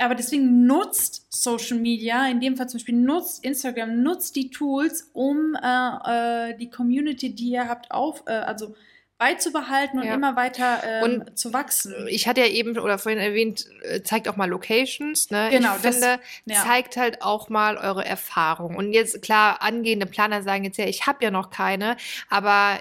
[0.00, 5.10] aber deswegen nutzt Social Media, in dem Fall zum Beispiel nutzt Instagram, nutzt die Tools,
[5.12, 8.74] um äh, äh, die Community, die ihr habt, auf, äh, also
[9.20, 10.14] beizubehalten und ja.
[10.14, 12.08] immer weiter ähm, und zu wachsen.
[12.08, 15.30] Ich hatte ja eben oder vorhin erwähnt, äh, zeigt auch mal Locations.
[15.30, 15.50] Ne?
[15.52, 16.64] Genau, ich finde, das, ja.
[16.64, 18.76] zeigt halt auch mal eure Erfahrung.
[18.76, 21.98] Und jetzt klar, angehende Planer sagen jetzt ja, ich habe ja noch keine,
[22.30, 22.80] aber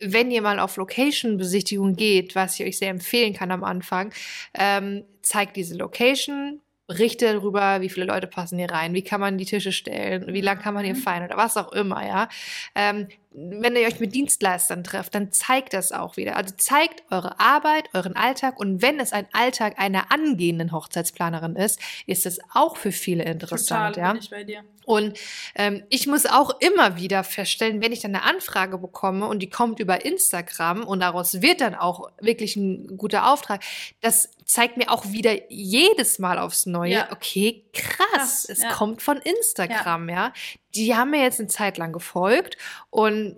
[0.00, 4.14] wenn ihr mal auf Location-Besichtigung geht, was ich euch sehr empfehlen kann am Anfang,
[4.54, 9.36] ähm, zeigt diese Location, berichte darüber, wie viele Leute passen hier rein, wie kann man
[9.36, 11.00] die Tische stellen, wie lang kann man hier mhm.
[11.00, 12.28] feiern oder was auch immer, ja.
[12.74, 16.36] Ähm, wenn ihr euch mit Dienstleistern trefft, dann zeigt das auch wieder.
[16.36, 21.78] Also zeigt eure Arbeit, euren Alltag und wenn es ein Alltag einer angehenden Hochzeitsplanerin ist,
[22.06, 23.96] ist es auch für viele interessant.
[23.96, 24.12] Total, ja?
[24.12, 24.64] bin ich bei dir.
[24.86, 25.18] Und
[25.56, 29.50] ähm, ich muss auch immer wieder feststellen, wenn ich dann eine Anfrage bekomme und die
[29.50, 33.62] kommt über Instagram und daraus wird dann auch wirklich ein guter Auftrag,
[34.00, 37.12] das zeigt mir auch wieder jedes Mal aufs Neue, ja.
[37.12, 38.72] okay, krass, krass es ja.
[38.72, 40.14] kommt von Instagram, ja.
[40.14, 40.32] ja
[40.74, 42.56] die haben mir jetzt eine Zeit lang gefolgt
[42.90, 43.36] und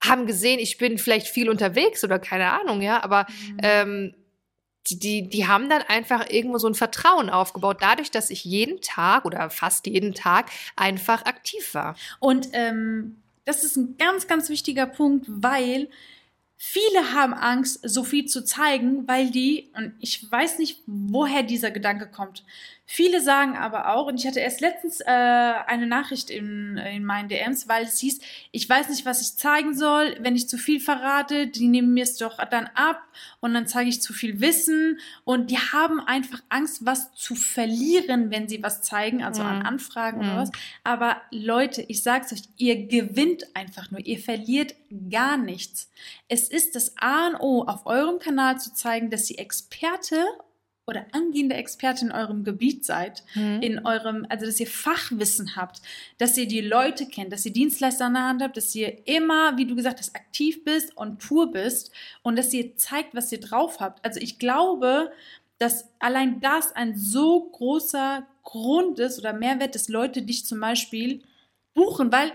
[0.00, 3.58] haben gesehen, ich bin vielleicht viel unterwegs oder keine Ahnung, ja, aber mhm.
[3.62, 4.14] ähm,
[4.90, 9.26] die, die, haben dann einfach irgendwo so ein Vertrauen aufgebaut, dadurch, dass ich jeden Tag
[9.26, 11.94] oder fast jeden Tag einfach aktiv war.
[12.20, 15.88] Und ähm, das ist ein ganz, ganz wichtiger Punkt, weil
[16.60, 21.70] Viele haben Angst, so viel zu zeigen, weil die, und ich weiß nicht, woher dieser
[21.70, 22.44] Gedanke kommt.
[22.90, 27.28] Viele sagen aber auch, und ich hatte erst letztens äh, eine Nachricht in, in meinen
[27.28, 28.18] DMs, weil es hieß,
[28.50, 32.04] ich weiß nicht, was ich zeigen soll, wenn ich zu viel verrate, die nehmen mir
[32.04, 33.02] es doch dann ab
[33.40, 38.30] und dann zeige ich zu viel Wissen und die haben einfach Angst, was zu verlieren,
[38.30, 39.48] wenn sie was zeigen, also mhm.
[39.48, 40.24] an Anfragen mhm.
[40.24, 40.52] oder was.
[40.82, 44.74] Aber Leute, ich sag's euch, ihr gewinnt einfach nur, ihr verliert
[45.10, 45.90] gar nichts.
[46.26, 50.24] Es ist das A und O, auf eurem Kanal zu zeigen, dass ihr Experte
[50.88, 53.60] oder angehende Expertin in eurem Gebiet seid, mhm.
[53.60, 55.82] in eurem, also dass ihr Fachwissen habt,
[56.16, 59.56] dass ihr die Leute kennt, dass ihr Dienstleister an der Hand habt, dass ihr immer,
[59.58, 63.40] wie du gesagt hast, aktiv bist und Tour bist und dass ihr zeigt, was ihr
[63.40, 64.02] drauf habt.
[64.04, 65.12] Also ich glaube,
[65.58, 71.22] dass allein das ein so großer Grund ist oder Mehrwert, dass Leute dich zum Beispiel
[71.74, 72.32] buchen, weil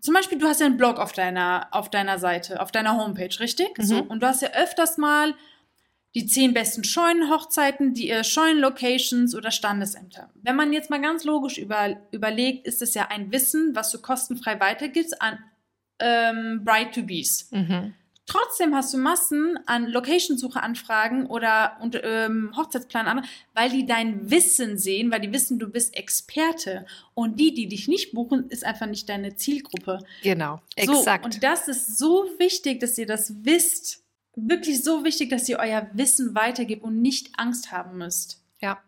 [0.00, 3.38] zum Beispiel du hast ja einen Blog auf deiner, auf deiner Seite, auf deiner Homepage,
[3.40, 3.76] richtig?
[3.76, 3.82] Mhm.
[3.82, 5.34] So, und du hast ja öfters mal
[6.14, 10.30] die zehn besten Scheunenhochzeiten, die äh, Scheunenlocations oder Standesämter.
[10.42, 13.98] Wenn man jetzt mal ganz logisch über, überlegt, ist es ja ein Wissen, was du
[13.98, 15.38] kostenfrei weitergibst an
[16.00, 17.50] ähm, Bride-to-Bees.
[17.50, 17.94] Mhm.
[18.28, 25.10] Trotzdem hast du Massen an Locationsuche-Anfragen oder und, ähm, Hochzeitsplan weil die dein Wissen sehen,
[25.10, 26.84] weil die wissen, du bist Experte.
[27.14, 30.00] Und die, die dich nicht buchen, ist einfach nicht deine Zielgruppe.
[30.22, 31.22] Genau, exakt.
[31.22, 34.04] So, und das ist so wichtig, dass ihr das wisst
[34.46, 38.42] wirklich so wichtig, dass ihr euer Wissen weitergebt und nicht Angst haben müsst.
[38.60, 38.78] Ja.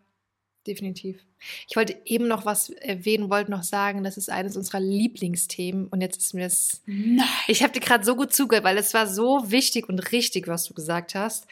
[0.67, 1.19] definitiv.
[1.67, 6.01] Ich wollte eben noch was erwähnen, wollte noch sagen, das ist eines unserer Lieblingsthemen und
[6.01, 6.81] jetzt ist mir das.
[6.85, 7.25] Nein.
[7.47, 10.65] Ich habe dir gerade so gut zugehört, weil es war so wichtig und richtig, was
[10.65, 11.47] du gesagt hast,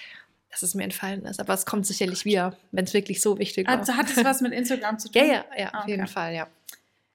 [0.51, 1.39] dass es mir entfallen ist.
[1.39, 3.79] Aber es kommt sicherlich wieder, wenn es wirklich so wichtig war.
[3.79, 5.21] Also hat es was mit Instagram zu tun?
[5.23, 6.05] ja, ja, ja, Ah, auf jeden.
[6.07, 6.47] Fall, ja.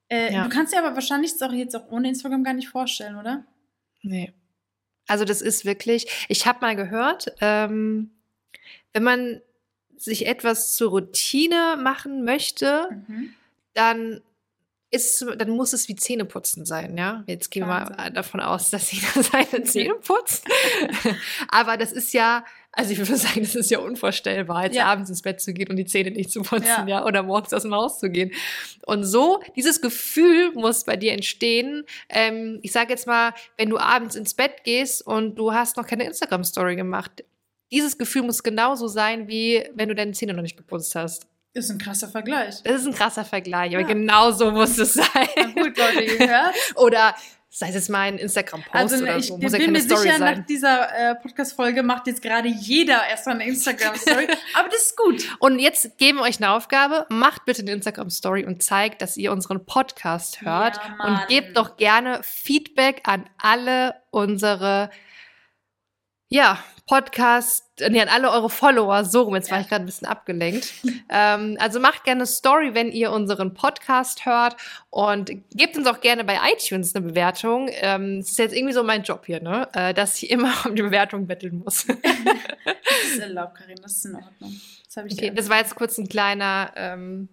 [0.08, 0.42] Äh, Ja.
[0.42, 3.44] Du kannst dir aber wahrscheinlich auch jetzt auch ohne Instagram gar nicht vorstellen, oder?
[4.02, 4.32] Nee.
[5.06, 8.10] Also das ist wirklich, ich habe mal gehört, ähm,
[8.92, 9.40] wenn man
[9.96, 13.34] sich etwas zur Routine machen möchte, Mhm.
[13.74, 14.20] dann
[14.90, 17.24] ist, dann muss es wie Zähneputzen sein, ja.
[17.26, 20.44] Jetzt gehen wir mal davon aus, dass jeder seine Zähne putzt.
[21.48, 22.44] Aber das ist ja,
[22.76, 24.86] also ich würde sagen, das ist ja unvorstellbar, jetzt Ja.
[24.86, 26.86] abends ins Bett zu gehen und die Zähne nicht zu putzen, ja.
[26.88, 27.04] Ja.
[27.06, 28.32] oder morgens aus dem Haus zu gehen.
[28.86, 31.84] Und so, dieses Gefühl muss bei dir entstehen.
[32.08, 35.86] Ähm, ich sage jetzt mal, wenn du abends ins Bett gehst und du hast noch
[35.86, 37.24] keine Instagram-Story gemacht,
[37.72, 41.26] dieses Gefühl muss genauso sein, wie wenn du deine Zähne noch nicht geputzt hast.
[41.56, 42.62] Ist ein krasser Vergleich.
[42.64, 43.86] Das ist ein krasser Vergleich, aber Ja.
[43.86, 45.54] genau so muss es Na sein.
[45.54, 46.54] gut, Leute, ihr hört.
[46.76, 47.14] Oder
[47.56, 49.36] sei es mal ein Instagram-Post Also oder ich so.
[49.36, 50.46] bin Muss ja mir keine Story sicher, nach sein.
[50.48, 54.26] dieser äh, Podcast-Folge macht jetzt gerade jeder erstmal eine Instagram-Story.
[54.54, 55.36] aber das ist gut.
[55.38, 57.06] Und jetzt geben wir euch eine Aufgabe.
[57.10, 60.80] Macht bitte eine Instagram-Story und zeigt, dass ihr unseren Podcast hört.
[60.98, 64.90] Ja, und gebt doch gerne Feedback an alle unsere
[66.28, 69.04] ja, Podcast, nee, an alle eure Follower.
[69.04, 70.72] So rum, jetzt war ich gerade ein bisschen abgelenkt.
[71.10, 74.56] ähm, also macht gerne Story, wenn ihr unseren Podcast hört
[74.90, 77.68] und gebt uns auch gerne bei iTunes eine Bewertung.
[77.72, 79.68] Ähm, Es ist jetzt irgendwie so mein Job hier, ne?
[79.72, 81.86] Äh, dass ich immer um die Bewertung betteln muss.
[82.64, 84.60] Das ist erlaubt, Karin, das ist in Ordnung.
[84.94, 87.28] Das Okay, das war jetzt kurz ein kleiner, ähm,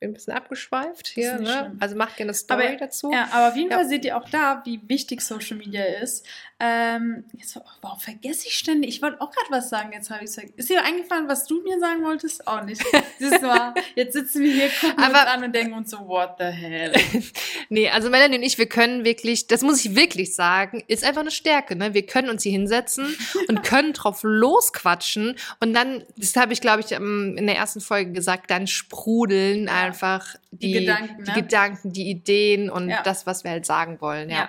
[0.00, 1.46] bin ein bisschen abgeschweift hier, ne?
[1.46, 1.76] schlimm.
[1.80, 3.10] Also macht gerne eine Story Aber- dazu.
[3.12, 3.76] Ja, aber auf jeden Ja.
[3.78, 6.26] Fall seht ihr auch da, wie wichtig Social Media ist.
[6.58, 8.88] Ähm, jetzt, warum vergesse ich ständig?
[8.88, 10.38] Ich wollte auch gerade was sagen, jetzt habe ich es.
[10.38, 12.46] Ist dir eingefallen, was du mir sagen wolltest?
[12.48, 12.82] Auch nicht.
[13.20, 16.36] Du mal, jetzt sitzen wir hier, gucken Aber- uns an und denken uns so, what
[16.38, 16.92] the hell?
[17.68, 21.22] Nee, also Melanie und ich, wir können wirklich, das muss ich wirklich sagen, ist einfach
[21.22, 21.94] eine Stärke, ne?
[21.94, 23.16] Wir können uns hier hinsetzen
[23.48, 27.80] und können drauf losquatschen und dann, das habe ich glaube ich ähm, in der ersten
[27.80, 29.72] Folge gesagt, dann sprudeln Ja.
[29.84, 31.34] einfach die, Die Gedanken, die ne?
[31.42, 33.02] Gedanken, die Ideen und Ja.
[33.02, 34.36] das, was wir halt sagen wollen, ja.
[34.36, 34.48] Ja.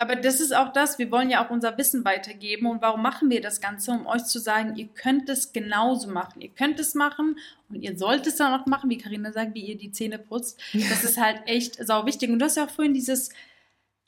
[0.00, 2.66] Aber das ist auch das, wir wollen ja auch unser Wissen weitergeben.
[2.66, 3.90] Und warum machen wir das Ganze?
[3.90, 6.40] Um euch zu sagen, ihr könnt es genauso machen.
[6.40, 9.60] Ihr könnt es machen und ihr sollt es dann auch machen, wie Karina sagt, wie
[9.60, 10.58] ihr die Zähne putzt.
[10.72, 12.30] Das ist halt echt sau wichtig.
[12.30, 13.28] Und du hast ja auch vorhin dieses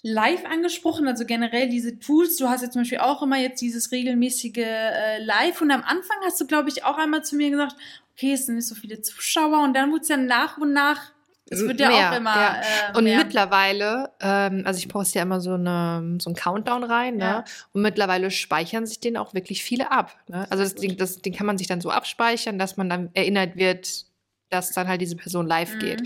[0.03, 2.37] Live angesprochen, also generell diese Tools.
[2.39, 5.61] Du hast ja zum Beispiel auch immer jetzt dieses regelmäßige äh, Live.
[5.61, 7.77] Und am Anfang hast du, glaube ich, auch einmal zu mir gesagt,
[8.15, 9.63] okay, es sind nicht so viele Zuschauer.
[9.63, 11.13] Und dann wurde es ja nach und nach,
[11.53, 12.61] es wird ja Mehr, auch immer ja.
[12.93, 13.19] äh, Und mehr.
[13.19, 17.25] mittlerweile, ähm, also ich poste ja immer so, eine, so einen Countdown rein, ne?
[17.25, 17.45] Ja.
[17.73, 20.17] Und mittlerweile speichern sich den auch wirklich viele ab.
[20.29, 20.47] Ne?
[20.51, 20.75] Also das.
[20.75, 24.07] Ding, das, den kann man sich dann so abspeichern, dass man dann erinnert wird,
[24.51, 25.79] dass dann halt diese Person live Mhm.
[25.79, 26.03] geht.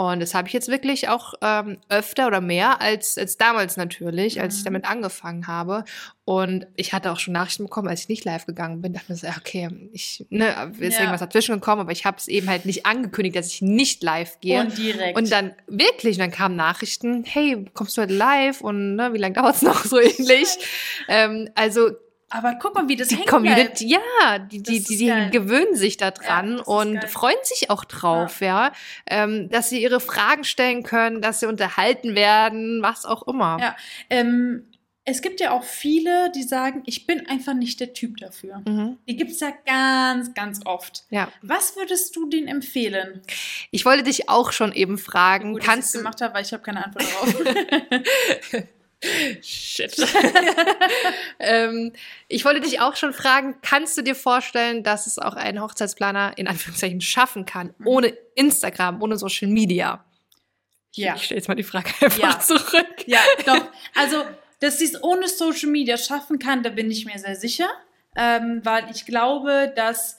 [0.00, 4.40] Und das habe ich jetzt wirklich auch ähm, öfter oder mehr als, als damals natürlich,
[4.40, 4.64] als ich Mhm.
[4.66, 5.82] damit angefangen habe.
[6.24, 8.92] Und ich hatte auch schon Nachrichten bekommen, als ich nicht live gegangen bin.
[8.92, 11.00] Dachte mir so, okay, ich, ne, ist Ja.
[11.00, 14.38] irgendwas dazwischen gekommen, aber ich habe es eben halt nicht angekündigt, dass ich nicht live
[14.38, 14.60] gehe.
[14.60, 15.18] Und direkt.
[15.18, 19.34] Und dann wirklich, dann kamen Nachrichten, hey, kommst du heute live und ne, wie lange
[19.34, 20.46] dauert's noch so ähnlich?
[21.08, 21.90] ähm, also
[22.30, 26.10] Aber guck mal, wie das die Community, ja, die, die, die, die gewöhnen sich da
[26.10, 28.72] dran Ja, und freuen sich auch drauf, ja,
[29.06, 33.58] ähm, dass sie ihre Fragen stellen können, dass sie unterhalten werden, was auch immer.
[33.60, 33.76] Ja.
[34.10, 34.64] Ähm,
[35.10, 38.60] es gibt ja auch viele, die sagen, ich bin einfach nicht der Typ dafür.
[38.66, 38.98] Mhm.
[39.08, 41.04] Die gibt es ja ganz, ganz oft.
[41.08, 41.32] ja.
[41.40, 43.22] Was würdest du denen empfehlen?
[43.70, 46.42] Ich wollte dich auch schon eben fragen, Gut, kannst dass du ich gemacht habe, weil
[46.42, 48.62] ich habe keine Antwort darauf.
[49.42, 49.96] Shit.
[51.38, 51.92] ähm,
[52.26, 56.32] ich wollte dich auch schon fragen, kannst du dir vorstellen, dass es auch ein Hochzeitsplaner
[56.36, 57.86] in Anführungszeichen schaffen kann, Mhm.
[57.86, 60.04] ohne Instagram, ohne Social Media?
[60.94, 61.14] ja.
[61.14, 62.40] Ich stelle jetzt mal die Frage einfach Ja.
[62.40, 63.04] zurück.
[63.06, 63.68] Ja, doch.
[63.94, 64.24] Also,
[64.60, 67.68] dass sie es ohne Social Media schaffen kann, da bin ich mir sehr sicher.
[68.16, 70.18] Ähm, weil ich glaube, dass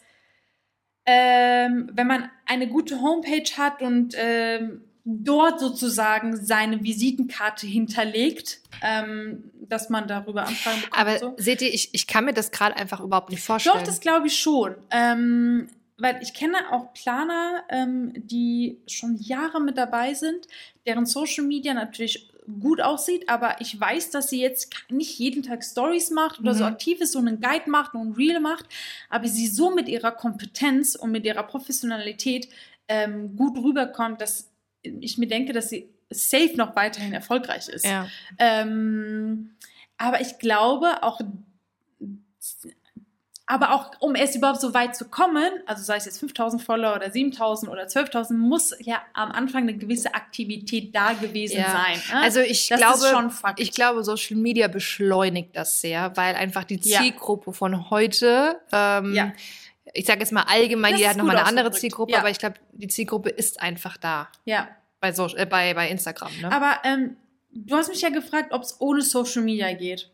[1.06, 4.84] ähm, wenn man eine gute Homepage hat und ähm,
[5.18, 11.00] dort sozusagen seine Visitenkarte hinterlegt, ähm, dass man darüber Anfragen bekommt.
[11.00, 11.44] Aber und so.
[11.44, 13.78] seht ihr, ich, ich kann mir das gerade einfach überhaupt nicht vorstellen.
[13.78, 14.76] Doch, das glaube ich schon.
[14.92, 15.68] Ähm,
[15.98, 20.48] weil ich kenne auch Planer, ähm, die schon Jahre mit dabei sind,
[20.86, 22.30] deren Social Media natürlich
[22.62, 26.64] gut aussieht, aber ich weiß, dass sie jetzt nicht jeden Tag Stories macht oder so
[26.64, 26.70] Mhm.
[26.72, 28.66] aktiv ist, so einen Guide macht und ein Reel macht,
[29.10, 32.50] aber sie so mit ihrer Kompetenz und mit ihrer Professionalität
[32.88, 34.49] ähm, gut rüberkommt, dass
[34.84, 37.86] ich mir denke, dass sie safe noch weiterhin erfolgreich ist.
[37.86, 38.08] ja.
[38.38, 39.52] Ähm,
[39.98, 41.20] aber ich glaube auch
[43.52, 46.96] Aber auch, um erst überhaupt so weit zu kommen, also sei es jetzt 5000 Follower
[46.96, 51.72] oder 7000 oder 12.000, muss ja am Anfang eine gewisse Aktivität da gewesen Ja.
[51.72, 52.00] sein.
[52.16, 52.22] Ne?
[52.22, 57.00] Also ich Das glaube, ich glaube, Social Media beschleunigt das sehr, weil einfach die Ja.
[57.02, 59.34] Zielgruppe von heute, ähm, Ja.
[59.94, 61.72] Ich sage jetzt mal allgemein, Das die ist hat nochmal eine andere.
[61.72, 62.20] Zielgruppe, Ja.
[62.20, 64.68] aber ich glaube, die Zielgruppe ist einfach da ja.
[65.00, 66.32] bei, so, äh, bei, bei Instagram.
[66.42, 66.52] Ne?
[66.52, 67.18] Aber ähm,
[67.52, 70.10] du hast mich ja gefragt, ob es ohne Social Media geht.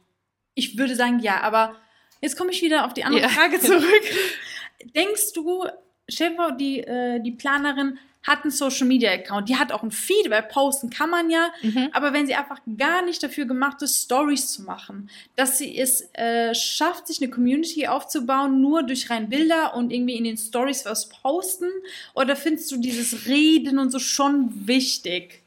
[0.54, 1.76] Ich würde sagen, ja, aber
[2.22, 3.30] jetzt komme ich wieder auf die andere Ja.
[3.30, 4.04] Frage zurück.
[4.96, 5.66] Denkst du,
[6.10, 10.30] vor, die, äh, die Planerin hat einen Social Media Account, die hat auch ein Feed,
[10.30, 11.90] weil posten kann man ja, Mhm.
[11.94, 16.10] aber wenn sie einfach gar nicht dafür gemacht ist, Stories zu machen, dass sie es
[16.14, 20.86] äh, schafft, sich eine Community aufzubauen, nur durch rein Bilder und irgendwie in den Stories
[20.86, 21.70] was posten,
[22.14, 25.42] oder findest du dieses Reden und so schon wichtig?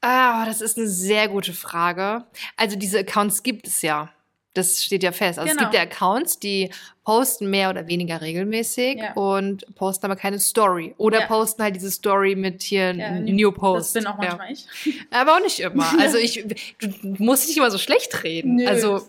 [0.00, 2.24] Ah, das ist eine sehr gute Frage.
[2.56, 4.10] Also diese Accounts gibt es ja.
[4.54, 5.38] Das steht ja fest.
[5.38, 5.62] Also Genau.
[5.66, 6.70] es gibt ja Accounts, die
[7.04, 9.12] posten mehr oder weniger regelmäßig Ja.
[9.14, 10.94] und posten aber keine Story.
[10.96, 11.26] Oder Ja.
[11.26, 13.96] posten halt diese Story mit hier Ja, New- Post.
[13.96, 14.66] Das bin auch manchmal ich.
[15.10, 15.84] Aber auch nicht immer.
[16.00, 16.44] Also ich,
[16.80, 16.88] du
[17.18, 18.56] musst nicht immer so schlecht reden.
[18.56, 18.66] Nö.
[18.66, 19.06] Also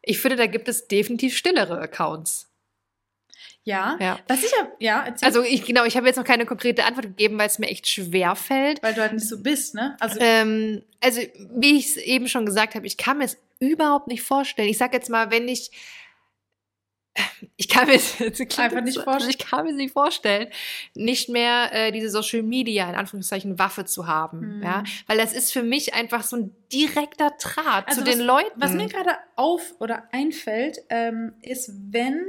[0.00, 2.48] ich finde, da gibt es definitiv stillere Accounts.
[3.64, 3.96] Ja.
[4.00, 4.18] Ja.
[4.28, 5.26] Was ich hab, ja, erzähl.
[5.26, 7.88] Also ich, genau, ich habe jetzt noch keine konkrete Antwort gegeben, weil es mir echt
[7.88, 8.82] schwer fällt.
[8.82, 9.96] weil du halt nicht so bist, ne?
[10.00, 11.20] Also, Ähm, also,
[11.56, 14.68] wie ich es eben schon gesagt habe, ich kann mir es überhaupt nicht vorstellen.
[14.68, 15.70] Ich sag jetzt mal, wenn ich.
[17.56, 18.20] Ich kann mir es
[18.58, 19.30] Einfach nicht vorstellen.
[19.30, 20.48] Ich kann mir es nicht vorstellen,
[20.94, 24.62] nicht mehr äh, diese Social Media in Anführungszeichen Waffe zu haben, Mhm.
[24.64, 28.26] ja, weil das ist für mich einfach so ein direkter Draht Also zu den was-
[28.26, 28.60] Leuten.
[28.60, 32.24] was mir gerade auf oder einfällt, ähm, ist, wenn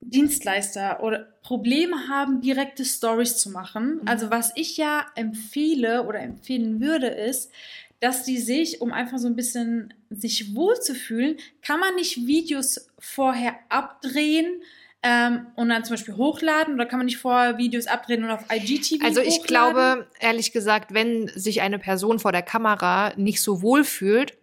[0.00, 3.96] Dienstleister oder Probleme haben, direkte Stories zu machen.
[3.96, 4.02] Mhm.
[4.08, 7.50] Also was ich ja empfehle oder empfehlen würde, ist,
[8.00, 13.54] dass die sich, um einfach so ein bisschen sich wohlzufühlen, kann man nicht Videos vorher
[13.68, 14.60] abdrehen
[15.02, 18.44] ähm, und dann zum Beispiel hochladen oder kann man nicht vorher Videos abdrehen und auf
[18.52, 19.44] IGTV Also ich hochladen?
[19.46, 24.36] glaube, ehrlich gesagt, wenn sich eine Person vor der Kamera nicht so wohl fühlt,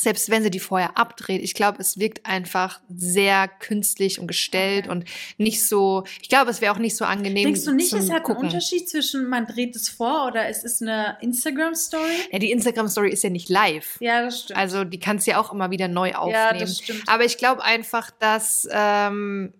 [0.00, 4.84] selbst wenn sie die vorher abdreht, ich glaube, es wirkt einfach sehr künstlich und gestellt
[4.84, 4.90] Okay.
[4.90, 5.04] und
[5.36, 8.22] nicht so, ich glaube, es wäre auch nicht so angenehm Denkst du nicht, es hat
[8.22, 8.44] Gucken.
[8.44, 12.28] einen Unterschied zwischen man dreht es vor oder es ist eine Instagram-Story?
[12.30, 13.98] Ja, die Instagram-Story ist ja nicht live.
[14.00, 14.58] Ja, das stimmt.
[14.58, 16.34] Also die kannst du ja auch immer wieder neu aufnehmen.
[16.36, 17.02] ja, das stimmt.
[17.06, 19.52] Aber ich glaube einfach, dass, ähm,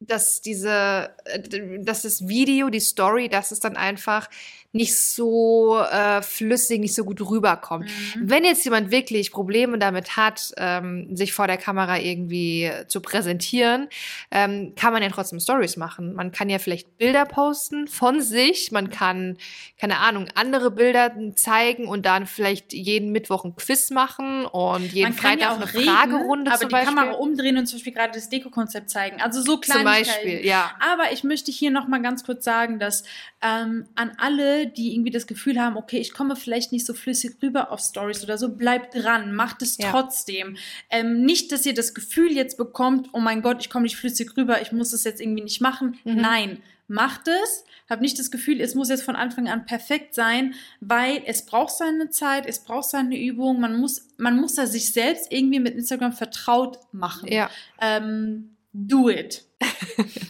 [0.00, 4.28] dass diese, äh, dass das Video, die Story, dass es dann einfach
[4.72, 7.86] nicht so äh, flüssig, nicht so gut rüberkommt.
[7.86, 8.30] Mhm.
[8.30, 13.88] Wenn jetzt jemand wirklich Probleme damit hat, ähm, sich vor der Kamera irgendwie zu präsentieren,
[14.30, 16.14] ähm, kann man ja trotzdem Stories machen.
[16.14, 19.38] Man kann ja vielleicht Bilder posten von sich, man kann,
[19.78, 25.12] keine Ahnung, andere Bilder zeigen und dann vielleicht jeden Mittwoch ein Quiz machen und jeden
[25.12, 26.94] Freitag ja auch eine reden, Fragerunde aber zum die Beispiel.
[26.94, 29.20] Kamera umdrehen und zum Beispiel gerade das Deko-Konzept zeigen.
[29.20, 30.06] Also so zum Kleinigkeiten.
[30.06, 30.70] Beispiel, ja.
[30.80, 33.04] Aber ich möchte hier noch mal ganz kurz sagen, dass
[33.42, 37.36] ähm, an alle, die irgendwie das Gefühl haben, okay, ich komme vielleicht nicht so flüssig
[37.42, 39.90] rüber auf Stories oder so, bleibt dran, macht es Ja.
[39.90, 40.56] trotzdem.
[40.88, 44.34] Ähm, nicht, dass ihr das Gefühl jetzt bekommt, oh mein Gott, ich komme nicht flüssig
[44.38, 45.98] rüber, ich muss es jetzt irgendwie nicht machen.
[46.04, 46.16] Mhm.
[46.16, 47.64] Nein, macht es.
[47.90, 51.76] Hab nicht das Gefühl, es muss jetzt von Anfang an perfekt sein, weil es braucht
[51.76, 53.60] seine Zeit, es braucht seine Übung.
[53.60, 57.30] Man muss, man muss da sich selbst irgendwie mit Instagram vertraut machen.
[57.30, 57.50] Ja.
[57.80, 59.44] Ähm, do it.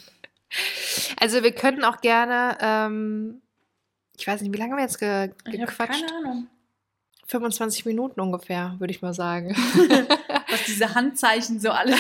[1.19, 3.43] Also wir könnten auch gerne, ähm,
[4.17, 6.07] ich weiß nicht, wie lange haben wir jetzt ge Ich gequatscht?
[6.07, 6.47] keine Ahnung.
[7.29, 9.55] 25 Minuten ungefähr, würde ich mal sagen.
[10.49, 11.95] was diese Handzeichen so können.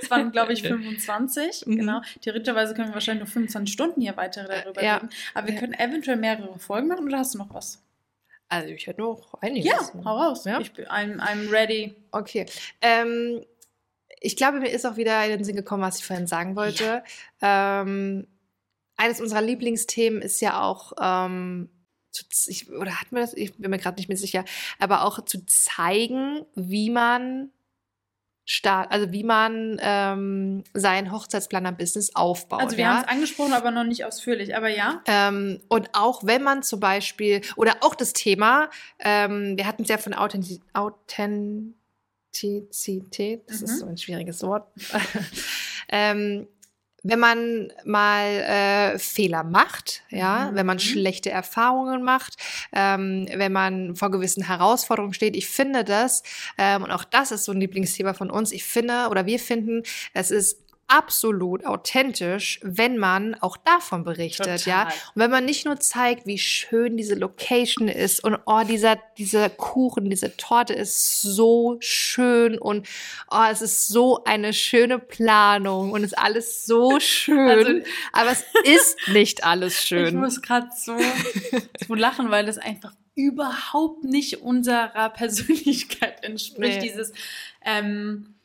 [0.00, 1.66] Es waren, glaube ich, 25.
[1.66, 1.76] Mhm.
[1.76, 2.00] Genau.
[2.22, 4.96] Theoretischerweise können wir wahrscheinlich noch 25 Stunden hier weiter darüber Ja.
[4.96, 5.10] reden.
[5.34, 5.60] Aber wir Ja.
[5.60, 7.82] können eventuell mehrere Folgen machen oder hast du noch was?
[8.48, 9.68] Also ich hätte noch einiges.
[9.70, 10.44] Ja, hau raus.
[10.46, 10.58] Ja?
[10.60, 11.96] Ich bin, I'm, I'm ready.
[12.12, 12.46] Okay.
[12.80, 13.42] Ähm,
[14.20, 17.02] ich glaube, mir ist auch wieder in den Sinn gekommen, was ich vorhin sagen wollte.
[17.42, 18.26] Ähm,
[18.96, 21.68] eines unserer Lieblingsthemen ist ja auch, ähm,
[22.10, 23.34] zu, ich, oder hatten wir das?
[23.34, 24.44] Ich bin mir gerade nicht mehr sicher,
[24.78, 27.50] aber auch zu zeigen, wie man
[28.46, 32.60] start, also wie man ähm, sein Hochzeitsplaner-Business aufbaut.
[32.60, 32.94] Also wir ja?
[32.94, 34.56] haben es angesprochen, aber noch nicht ausführlich.
[34.56, 35.02] Aber ja.
[35.06, 39.88] Ähm, und auch wenn man zum Beispiel, oder auch das Thema, ähm, wir hatten es
[39.88, 43.64] ja von Authentiz Authentizität, das Mhm.
[43.66, 44.68] ist so ein schwieriges Wort.
[45.88, 46.46] ähm,
[47.08, 50.56] wenn man mal äh, Fehler macht, ja, Mhm.
[50.56, 50.80] wenn man Mhm.
[50.80, 52.34] schlechte Erfahrungen macht,
[52.72, 56.22] ähm, wenn man vor gewissen Herausforderungen steht, ich finde das,
[56.58, 59.82] ähm, und auch das ist so ein Lieblingsthema von uns, ich finde oder wir finden,
[60.14, 64.86] es ist absolut authentisch, wenn man auch davon berichtet, Total.
[64.86, 64.88] ja.
[65.14, 69.50] Und wenn man nicht nur zeigt, wie schön diese Location ist und oh, dieser, dieser
[69.50, 72.86] Kuchen, diese Torte ist so schön und
[73.30, 77.48] oh, es ist so eine schöne Planung und es ist alles so schön.
[77.48, 77.72] Also-
[78.12, 80.16] aber es ist nicht alles Ich schön.
[80.16, 80.96] muss gerade so,
[81.86, 86.80] so lachen, weil das einfach überhaupt nicht unserer Persönlichkeit entspricht.
[86.82, 86.88] Nee.
[86.88, 87.12] Dieses,
[87.64, 88.35] ähm,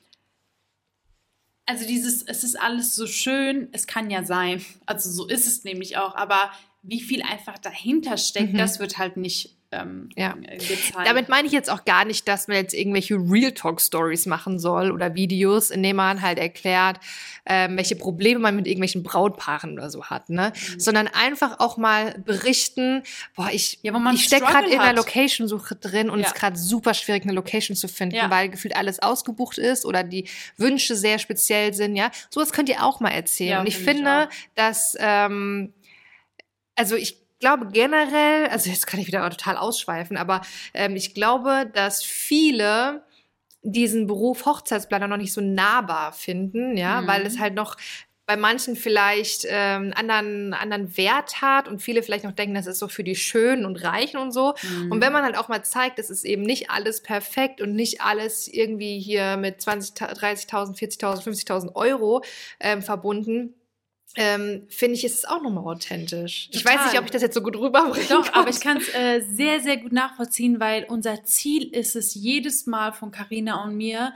[1.65, 4.63] also dieses, es ist alles so schön, es kann ja sein.
[4.85, 6.51] Also so ist es nämlich auch, aber
[6.83, 8.57] wie viel einfach dahinter steckt, Mhm.
[8.57, 10.35] das wird halt nicht ähm, Ja.
[10.47, 11.05] äh, gezeigt.
[11.05, 14.59] Damit meine ich jetzt auch gar nicht, dass man jetzt irgendwelche Real Talk Stories machen
[14.59, 16.99] soll oder Videos, in denen man halt erklärt,
[17.45, 20.53] ähm, welche Probleme man mit irgendwelchen Brautpaaren oder so hat, ne?
[20.77, 23.03] Sondern einfach auch mal berichten,
[23.35, 24.95] boah, ich, Ja, ich stecke gerade in einer hat.
[24.97, 26.31] Location-Suche drin und es Ja.
[26.33, 28.29] ist gerade super schwierig, eine Location zu finden, Ja.
[28.29, 32.11] weil gefühlt alles ausgebucht ist oder die Wünsche sehr speziell sind, ja.
[32.29, 33.59] Sowas könnt ihr auch mal erzählen.
[33.61, 35.73] Und ich finde ich dass, ähm,
[36.75, 40.41] also ich glaube generell, also jetzt kann ich wieder total ausschweifen, aber
[40.73, 43.03] ähm, ich glaube, dass viele
[43.63, 47.07] diesen Beruf Hochzeitsplaner noch nicht so nahbar finden, ja, Mhm.
[47.07, 47.75] weil es halt noch
[48.27, 52.79] bei manchen vielleicht ähm, anderen, anderen Wert hat und viele vielleicht noch denken, das ist
[52.79, 54.53] so für die Schönen und Reichen und so.
[54.61, 54.91] Mhm.
[54.91, 57.99] Und wenn man halt auch mal zeigt, es ist eben nicht alles perfekt und nicht
[58.01, 62.23] alles irgendwie hier mit 20, 30.000, 40.000, 50.000 Euro
[62.61, 63.53] ähm, verbunden,
[64.15, 66.49] ähm, finde ich, ist es auch nochmal authentisch.
[66.51, 66.77] Ich Total.
[66.77, 68.05] weiß nicht, ob ich das jetzt so gut rüberbringe.
[68.09, 72.13] Doch, aber ich kann es äh, sehr, sehr gut nachvollziehen, weil unser Ziel ist es
[72.13, 74.13] jedes Mal von Carina und mir,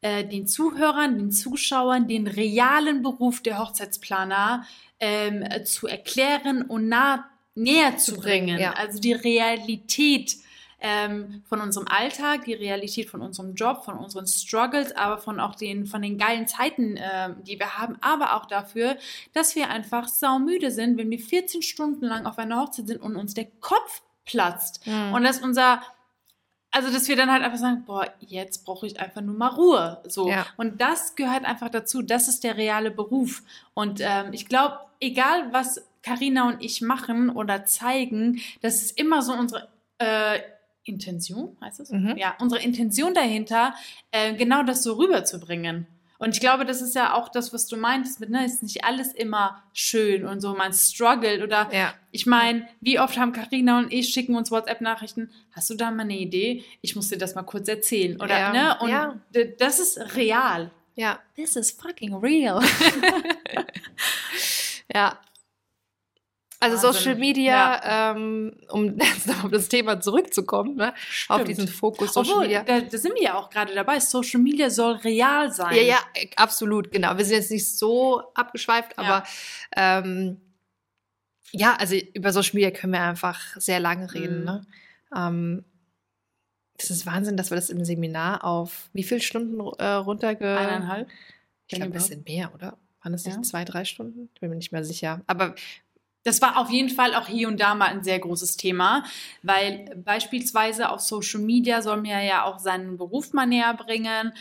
[0.00, 4.66] äh, den Zuhörern, den Zuschauern, den realen Beruf der Hochzeitsplaner
[5.00, 8.58] ähm, äh, zu erklären und nah, näher zu, bringen.
[8.58, 8.72] ja.
[8.72, 10.36] Also die Realität
[10.82, 15.54] ähm, von unserem Alltag, die Realität von unserem Job, von unseren Struggles, aber von auch
[15.54, 18.96] den, von den geilen Zeiten, ähm, die wir haben, aber auch dafür,
[19.32, 23.14] dass wir einfach saumüde sind, wenn wir 14 Stunden lang auf einer Hochzeit sind und
[23.14, 24.84] uns der Kopf platzt.
[24.84, 25.14] Mhm.
[25.14, 25.80] Und dass unser,
[26.72, 30.02] also dass wir dann halt einfach sagen, boah, jetzt brauche ich einfach nur mal Ruhe.
[30.08, 30.28] So.
[30.28, 30.46] Ja.
[30.56, 32.02] Und das gehört einfach dazu.
[32.02, 33.44] Das ist der reale Beruf.
[33.74, 39.22] Und ähm, ich glaube, egal was Karina und ich machen oder zeigen, das ist immer
[39.22, 39.68] so unsere
[39.98, 40.40] äh,
[40.84, 41.90] Intention, heißt es?
[41.90, 42.16] Mhm.
[42.16, 43.74] Ja, unsere Intention dahinter,
[44.10, 45.86] äh, genau das so rüberzubringen.
[46.18, 48.84] Und ich glaube, das ist ja auch das, was du meintest mit, ne, ist nicht
[48.84, 51.92] alles immer schön und so, man struggelt oder ja.
[52.12, 56.02] ich meine, wie oft haben Karina und ich schicken uns WhatsApp-Nachrichten, hast du da mal
[56.02, 56.64] eine Idee?
[56.80, 58.20] Ich muss dir das mal kurz erzählen.
[58.20, 58.76] Oder, Ja, ne?
[58.80, 59.14] Und ja.
[59.58, 60.70] das ist real.
[60.94, 61.18] Ja.
[61.34, 62.60] This is fucking real.
[64.94, 65.18] Ja.
[66.62, 66.92] Also Wahnsinn.
[66.92, 70.94] Social Media, ähm, um jetzt noch auf das Thema zurückzukommen, ne?
[71.28, 72.62] auf diesen Fokus Social Obwohl, Media.
[72.62, 73.98] da, da sind wir ja auch gerade dabei.
[74.00, 75.74] Social Media soll real sein.
[75.74, 75.98] Ja, ja,
[76.36, 77.16] absolut, genau.
[77.16, 79.24] Wir sind jetzt nicht so abgeschweift, aber
[79.76, 80.40] ähm,
[81.50, 84.40] ja, also über Social Media können wir einfach sehr lange reden.
[84.40, 84.44] Mhm.
[84.44, 84.66] Ne?
[85.14, 85.64] Ähm,
[86.78, 90.56] das ist Wahnsinn, dass wir das im Seminar auf wie viele Stunden äh, runterge...
[90.56, 91.08] Eineinhalb.
[91.66, 92.76] Ich glaube, ein Wenn bisschen mehr, oder?
[93.02, 93.42] Waren das nicht Ja.
[93.42, 94.30] zwei, drei Stunden?
[94.34, 95.20] Ich bin mir nicht mehr sicher.
[95.26, 95.54] Aber
[96.24, 99.04] Das war auf jeden Fall auch hier und da mal ein sehr großes Thema,
[99.42, 104.32] weil beispielsweise auf Social Media soll mir ja auch seinen Beruf mal näher bringen.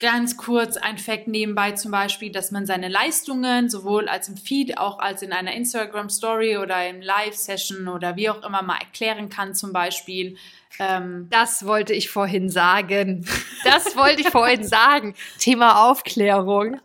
[0.00, 4.78] Ganz kurz ein Fact nebenbei zum Beispiel, dass man seine Leistungen sowohl als im Feed,
[4.78, 9.54] auch als in einer Instagram-Story oder im Live-Session oder wie auch immer mal erklären kann
[9.54, 10.38] zum Beispiel.
[10.78, 13.26] Ähm, Das wollte ich vorhin sagen.
[13.62, 15.14] Das wollte ich vorhin sagen.
[15.38, 16.80] Thema Aufklärung.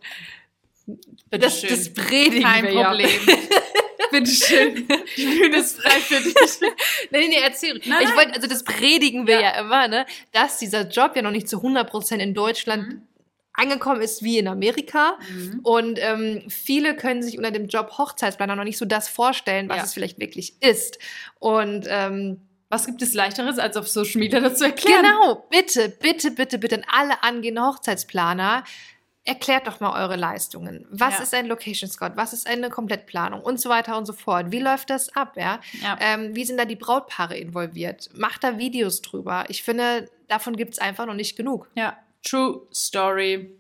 [1.38, 1.94] Das, bitteschön.
[1.96, 2.90] das predigen Kein wir ja.
[2.90, 3.10] Problem.
[4.12, 4.88] Bitteschön.
[5.18, 6.36] Die Bühne ist frei für dich.
[7.12, 7.74] Nee, nee, erzähl.
[7.86, 8.18] Nein, ich nein.
[8.18, 9.42] wollte, also das predigen wir ja.
[9.42, 9.60] Ja.
[9.62, 13.02] immer, ne, dass dieser Job ja noch nicht zu 100% in Deutschland Mhm.
[13.54, 15.18] angekommen ist wie in Amerika.
[15.30, 15.60] Mhm.
[15.64, 19.78] Und ähm, viele können sich unter dem Job Hochzeitsplaner noch nicht so das vorstellen, was
[19.78, 19.84] Ja.
[19.84, 20.98] es vielleicht wirklich ist.
[21.40, 25.04] Und ähm, Was gibt es leichteres, als auf Social Media das zu erklären?
[25.06, 28.64] Genau, bitte, bitte, bitte, bitte an alle angehenden Hochzeitsplaner.
[29.28, 30.86] Erklärt doch mal eure Leistungen.
[30.92, 31.24] Was Ja.
[31.24, 32.12] ist ein Location Scout?
[32.16, 33.42] Was ist eine Komplettplanung?
[33.42, 34.52] Und so weiter und so fort.
[34.52, 35.34] Wie läuft das ab?
[35.36, 35.60] Ja?
[35.82, 35.98] Ja.
[36.00, 38.10] Ähm, wie sind da die Brautpaare involviert?
[38.14, 39.46] Macht da Videos drüber.
[39.48, 41.70] Ich finde, davon gibt es einfach noch nicht genug.
[41.76, 43.58] Ja, True Story.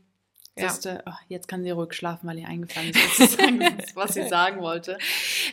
[0.57, 0.73] Ja.
[1.05, 3.37] Oh, jetzt kann sie ruhig schlafen, weil ihr eingefallen ist,
[3.95, 4.97] was sie sagen, wollte.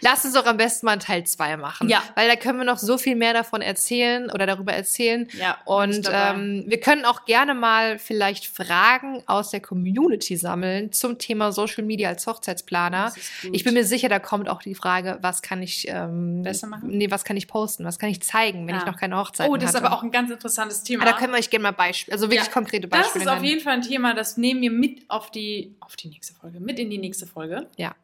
[0.01, 1.89] Lass uns doch am besten mal einen Teil 2 machen.
[1.89, 2.03] Ja.
[2.15, 5.29] Weil da können wir noch so viel mehr davon erzählen oder darüber erzählen.
[5.33, 11.19] Ja, Und ähm, wir können auch gerne mal vielleicht Fragen aus der Community sammeln zum
[11.19, 13.07] Thema Social Media als Hochzeitsplaner.
[13.07, 13.31] Das ist.
[13.51, 16.91] Ich bin mir sicher, da kommt auch die Frage, was kann ich ähm, Besser machen?
[16.91, 17.85] Nee, was kann ich posten?
[17.85, 18.79] Was kann ich zeigen, wenn Ah.
[18.79, 19.87] ich noch keine Hochzeit Oh, das ist hatte?
[19.87, 21.03] aber auch ein ganz interessantes Thema.
[21.03, 23.29] Ah, da können wir euch gerne mal Beispiele, also wirklich Ja, konkrete das Beispiele ist
[23.29, 23.47] auf nennen.
[23.49, 26.61] jeden Fall ein Thema, das nehmen wir mit mit auf die, auf die nächste Folge,
[26.61, 27.69] mit in die nächste Folge.
[27.77, 27.95] Ja.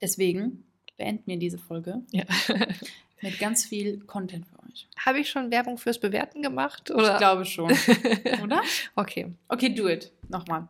[0.00, 0.64] Deswegen
[0.96, 2.24] beenden wir diese Folge Ja.
[3.22, 4.88] mit ganz viel Content für euch.
[4.98, 6.90] Habe ich schon Werbung fürs Bewerten gemacht?
[6.90, 7.12] Oder?
[7.12, 7.70] Ich glaube schon.
[8.42, 8.62] Oder?
[8.94, 9.32] okay.
[9.48, 10.12] Okay, do it.
[10.28, 10.68] Nochmal.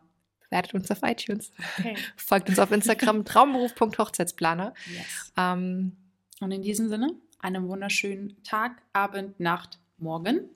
[0.49, 1.51] Bewertet uns auf iTunes.
[1.77, 1.95] Okay.
[2.15, 4.73] Folgt uns auf Instagram traumberuf.hochzeitsplaner.
[4.91, 5.33] Yes.
[5.37, 5.95] Ähm,
[6.39, 10.49] Und in diesem Sinne, einen wunderschönen Tag, Abend, Nacht, Morgen.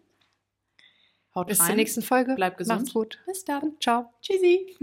[1.36, 1.68] Haut bis rein.
[1.68, 2.36] zur nächsten Folge.
[2.36, 2.80] Bleibt gesund.
[2.82, 3.20] Macht's gut.
[3.26, 3.74] Bis dann.
[3.80, 4.14] Ciao.
[4.22, 4.76] Tschüssi.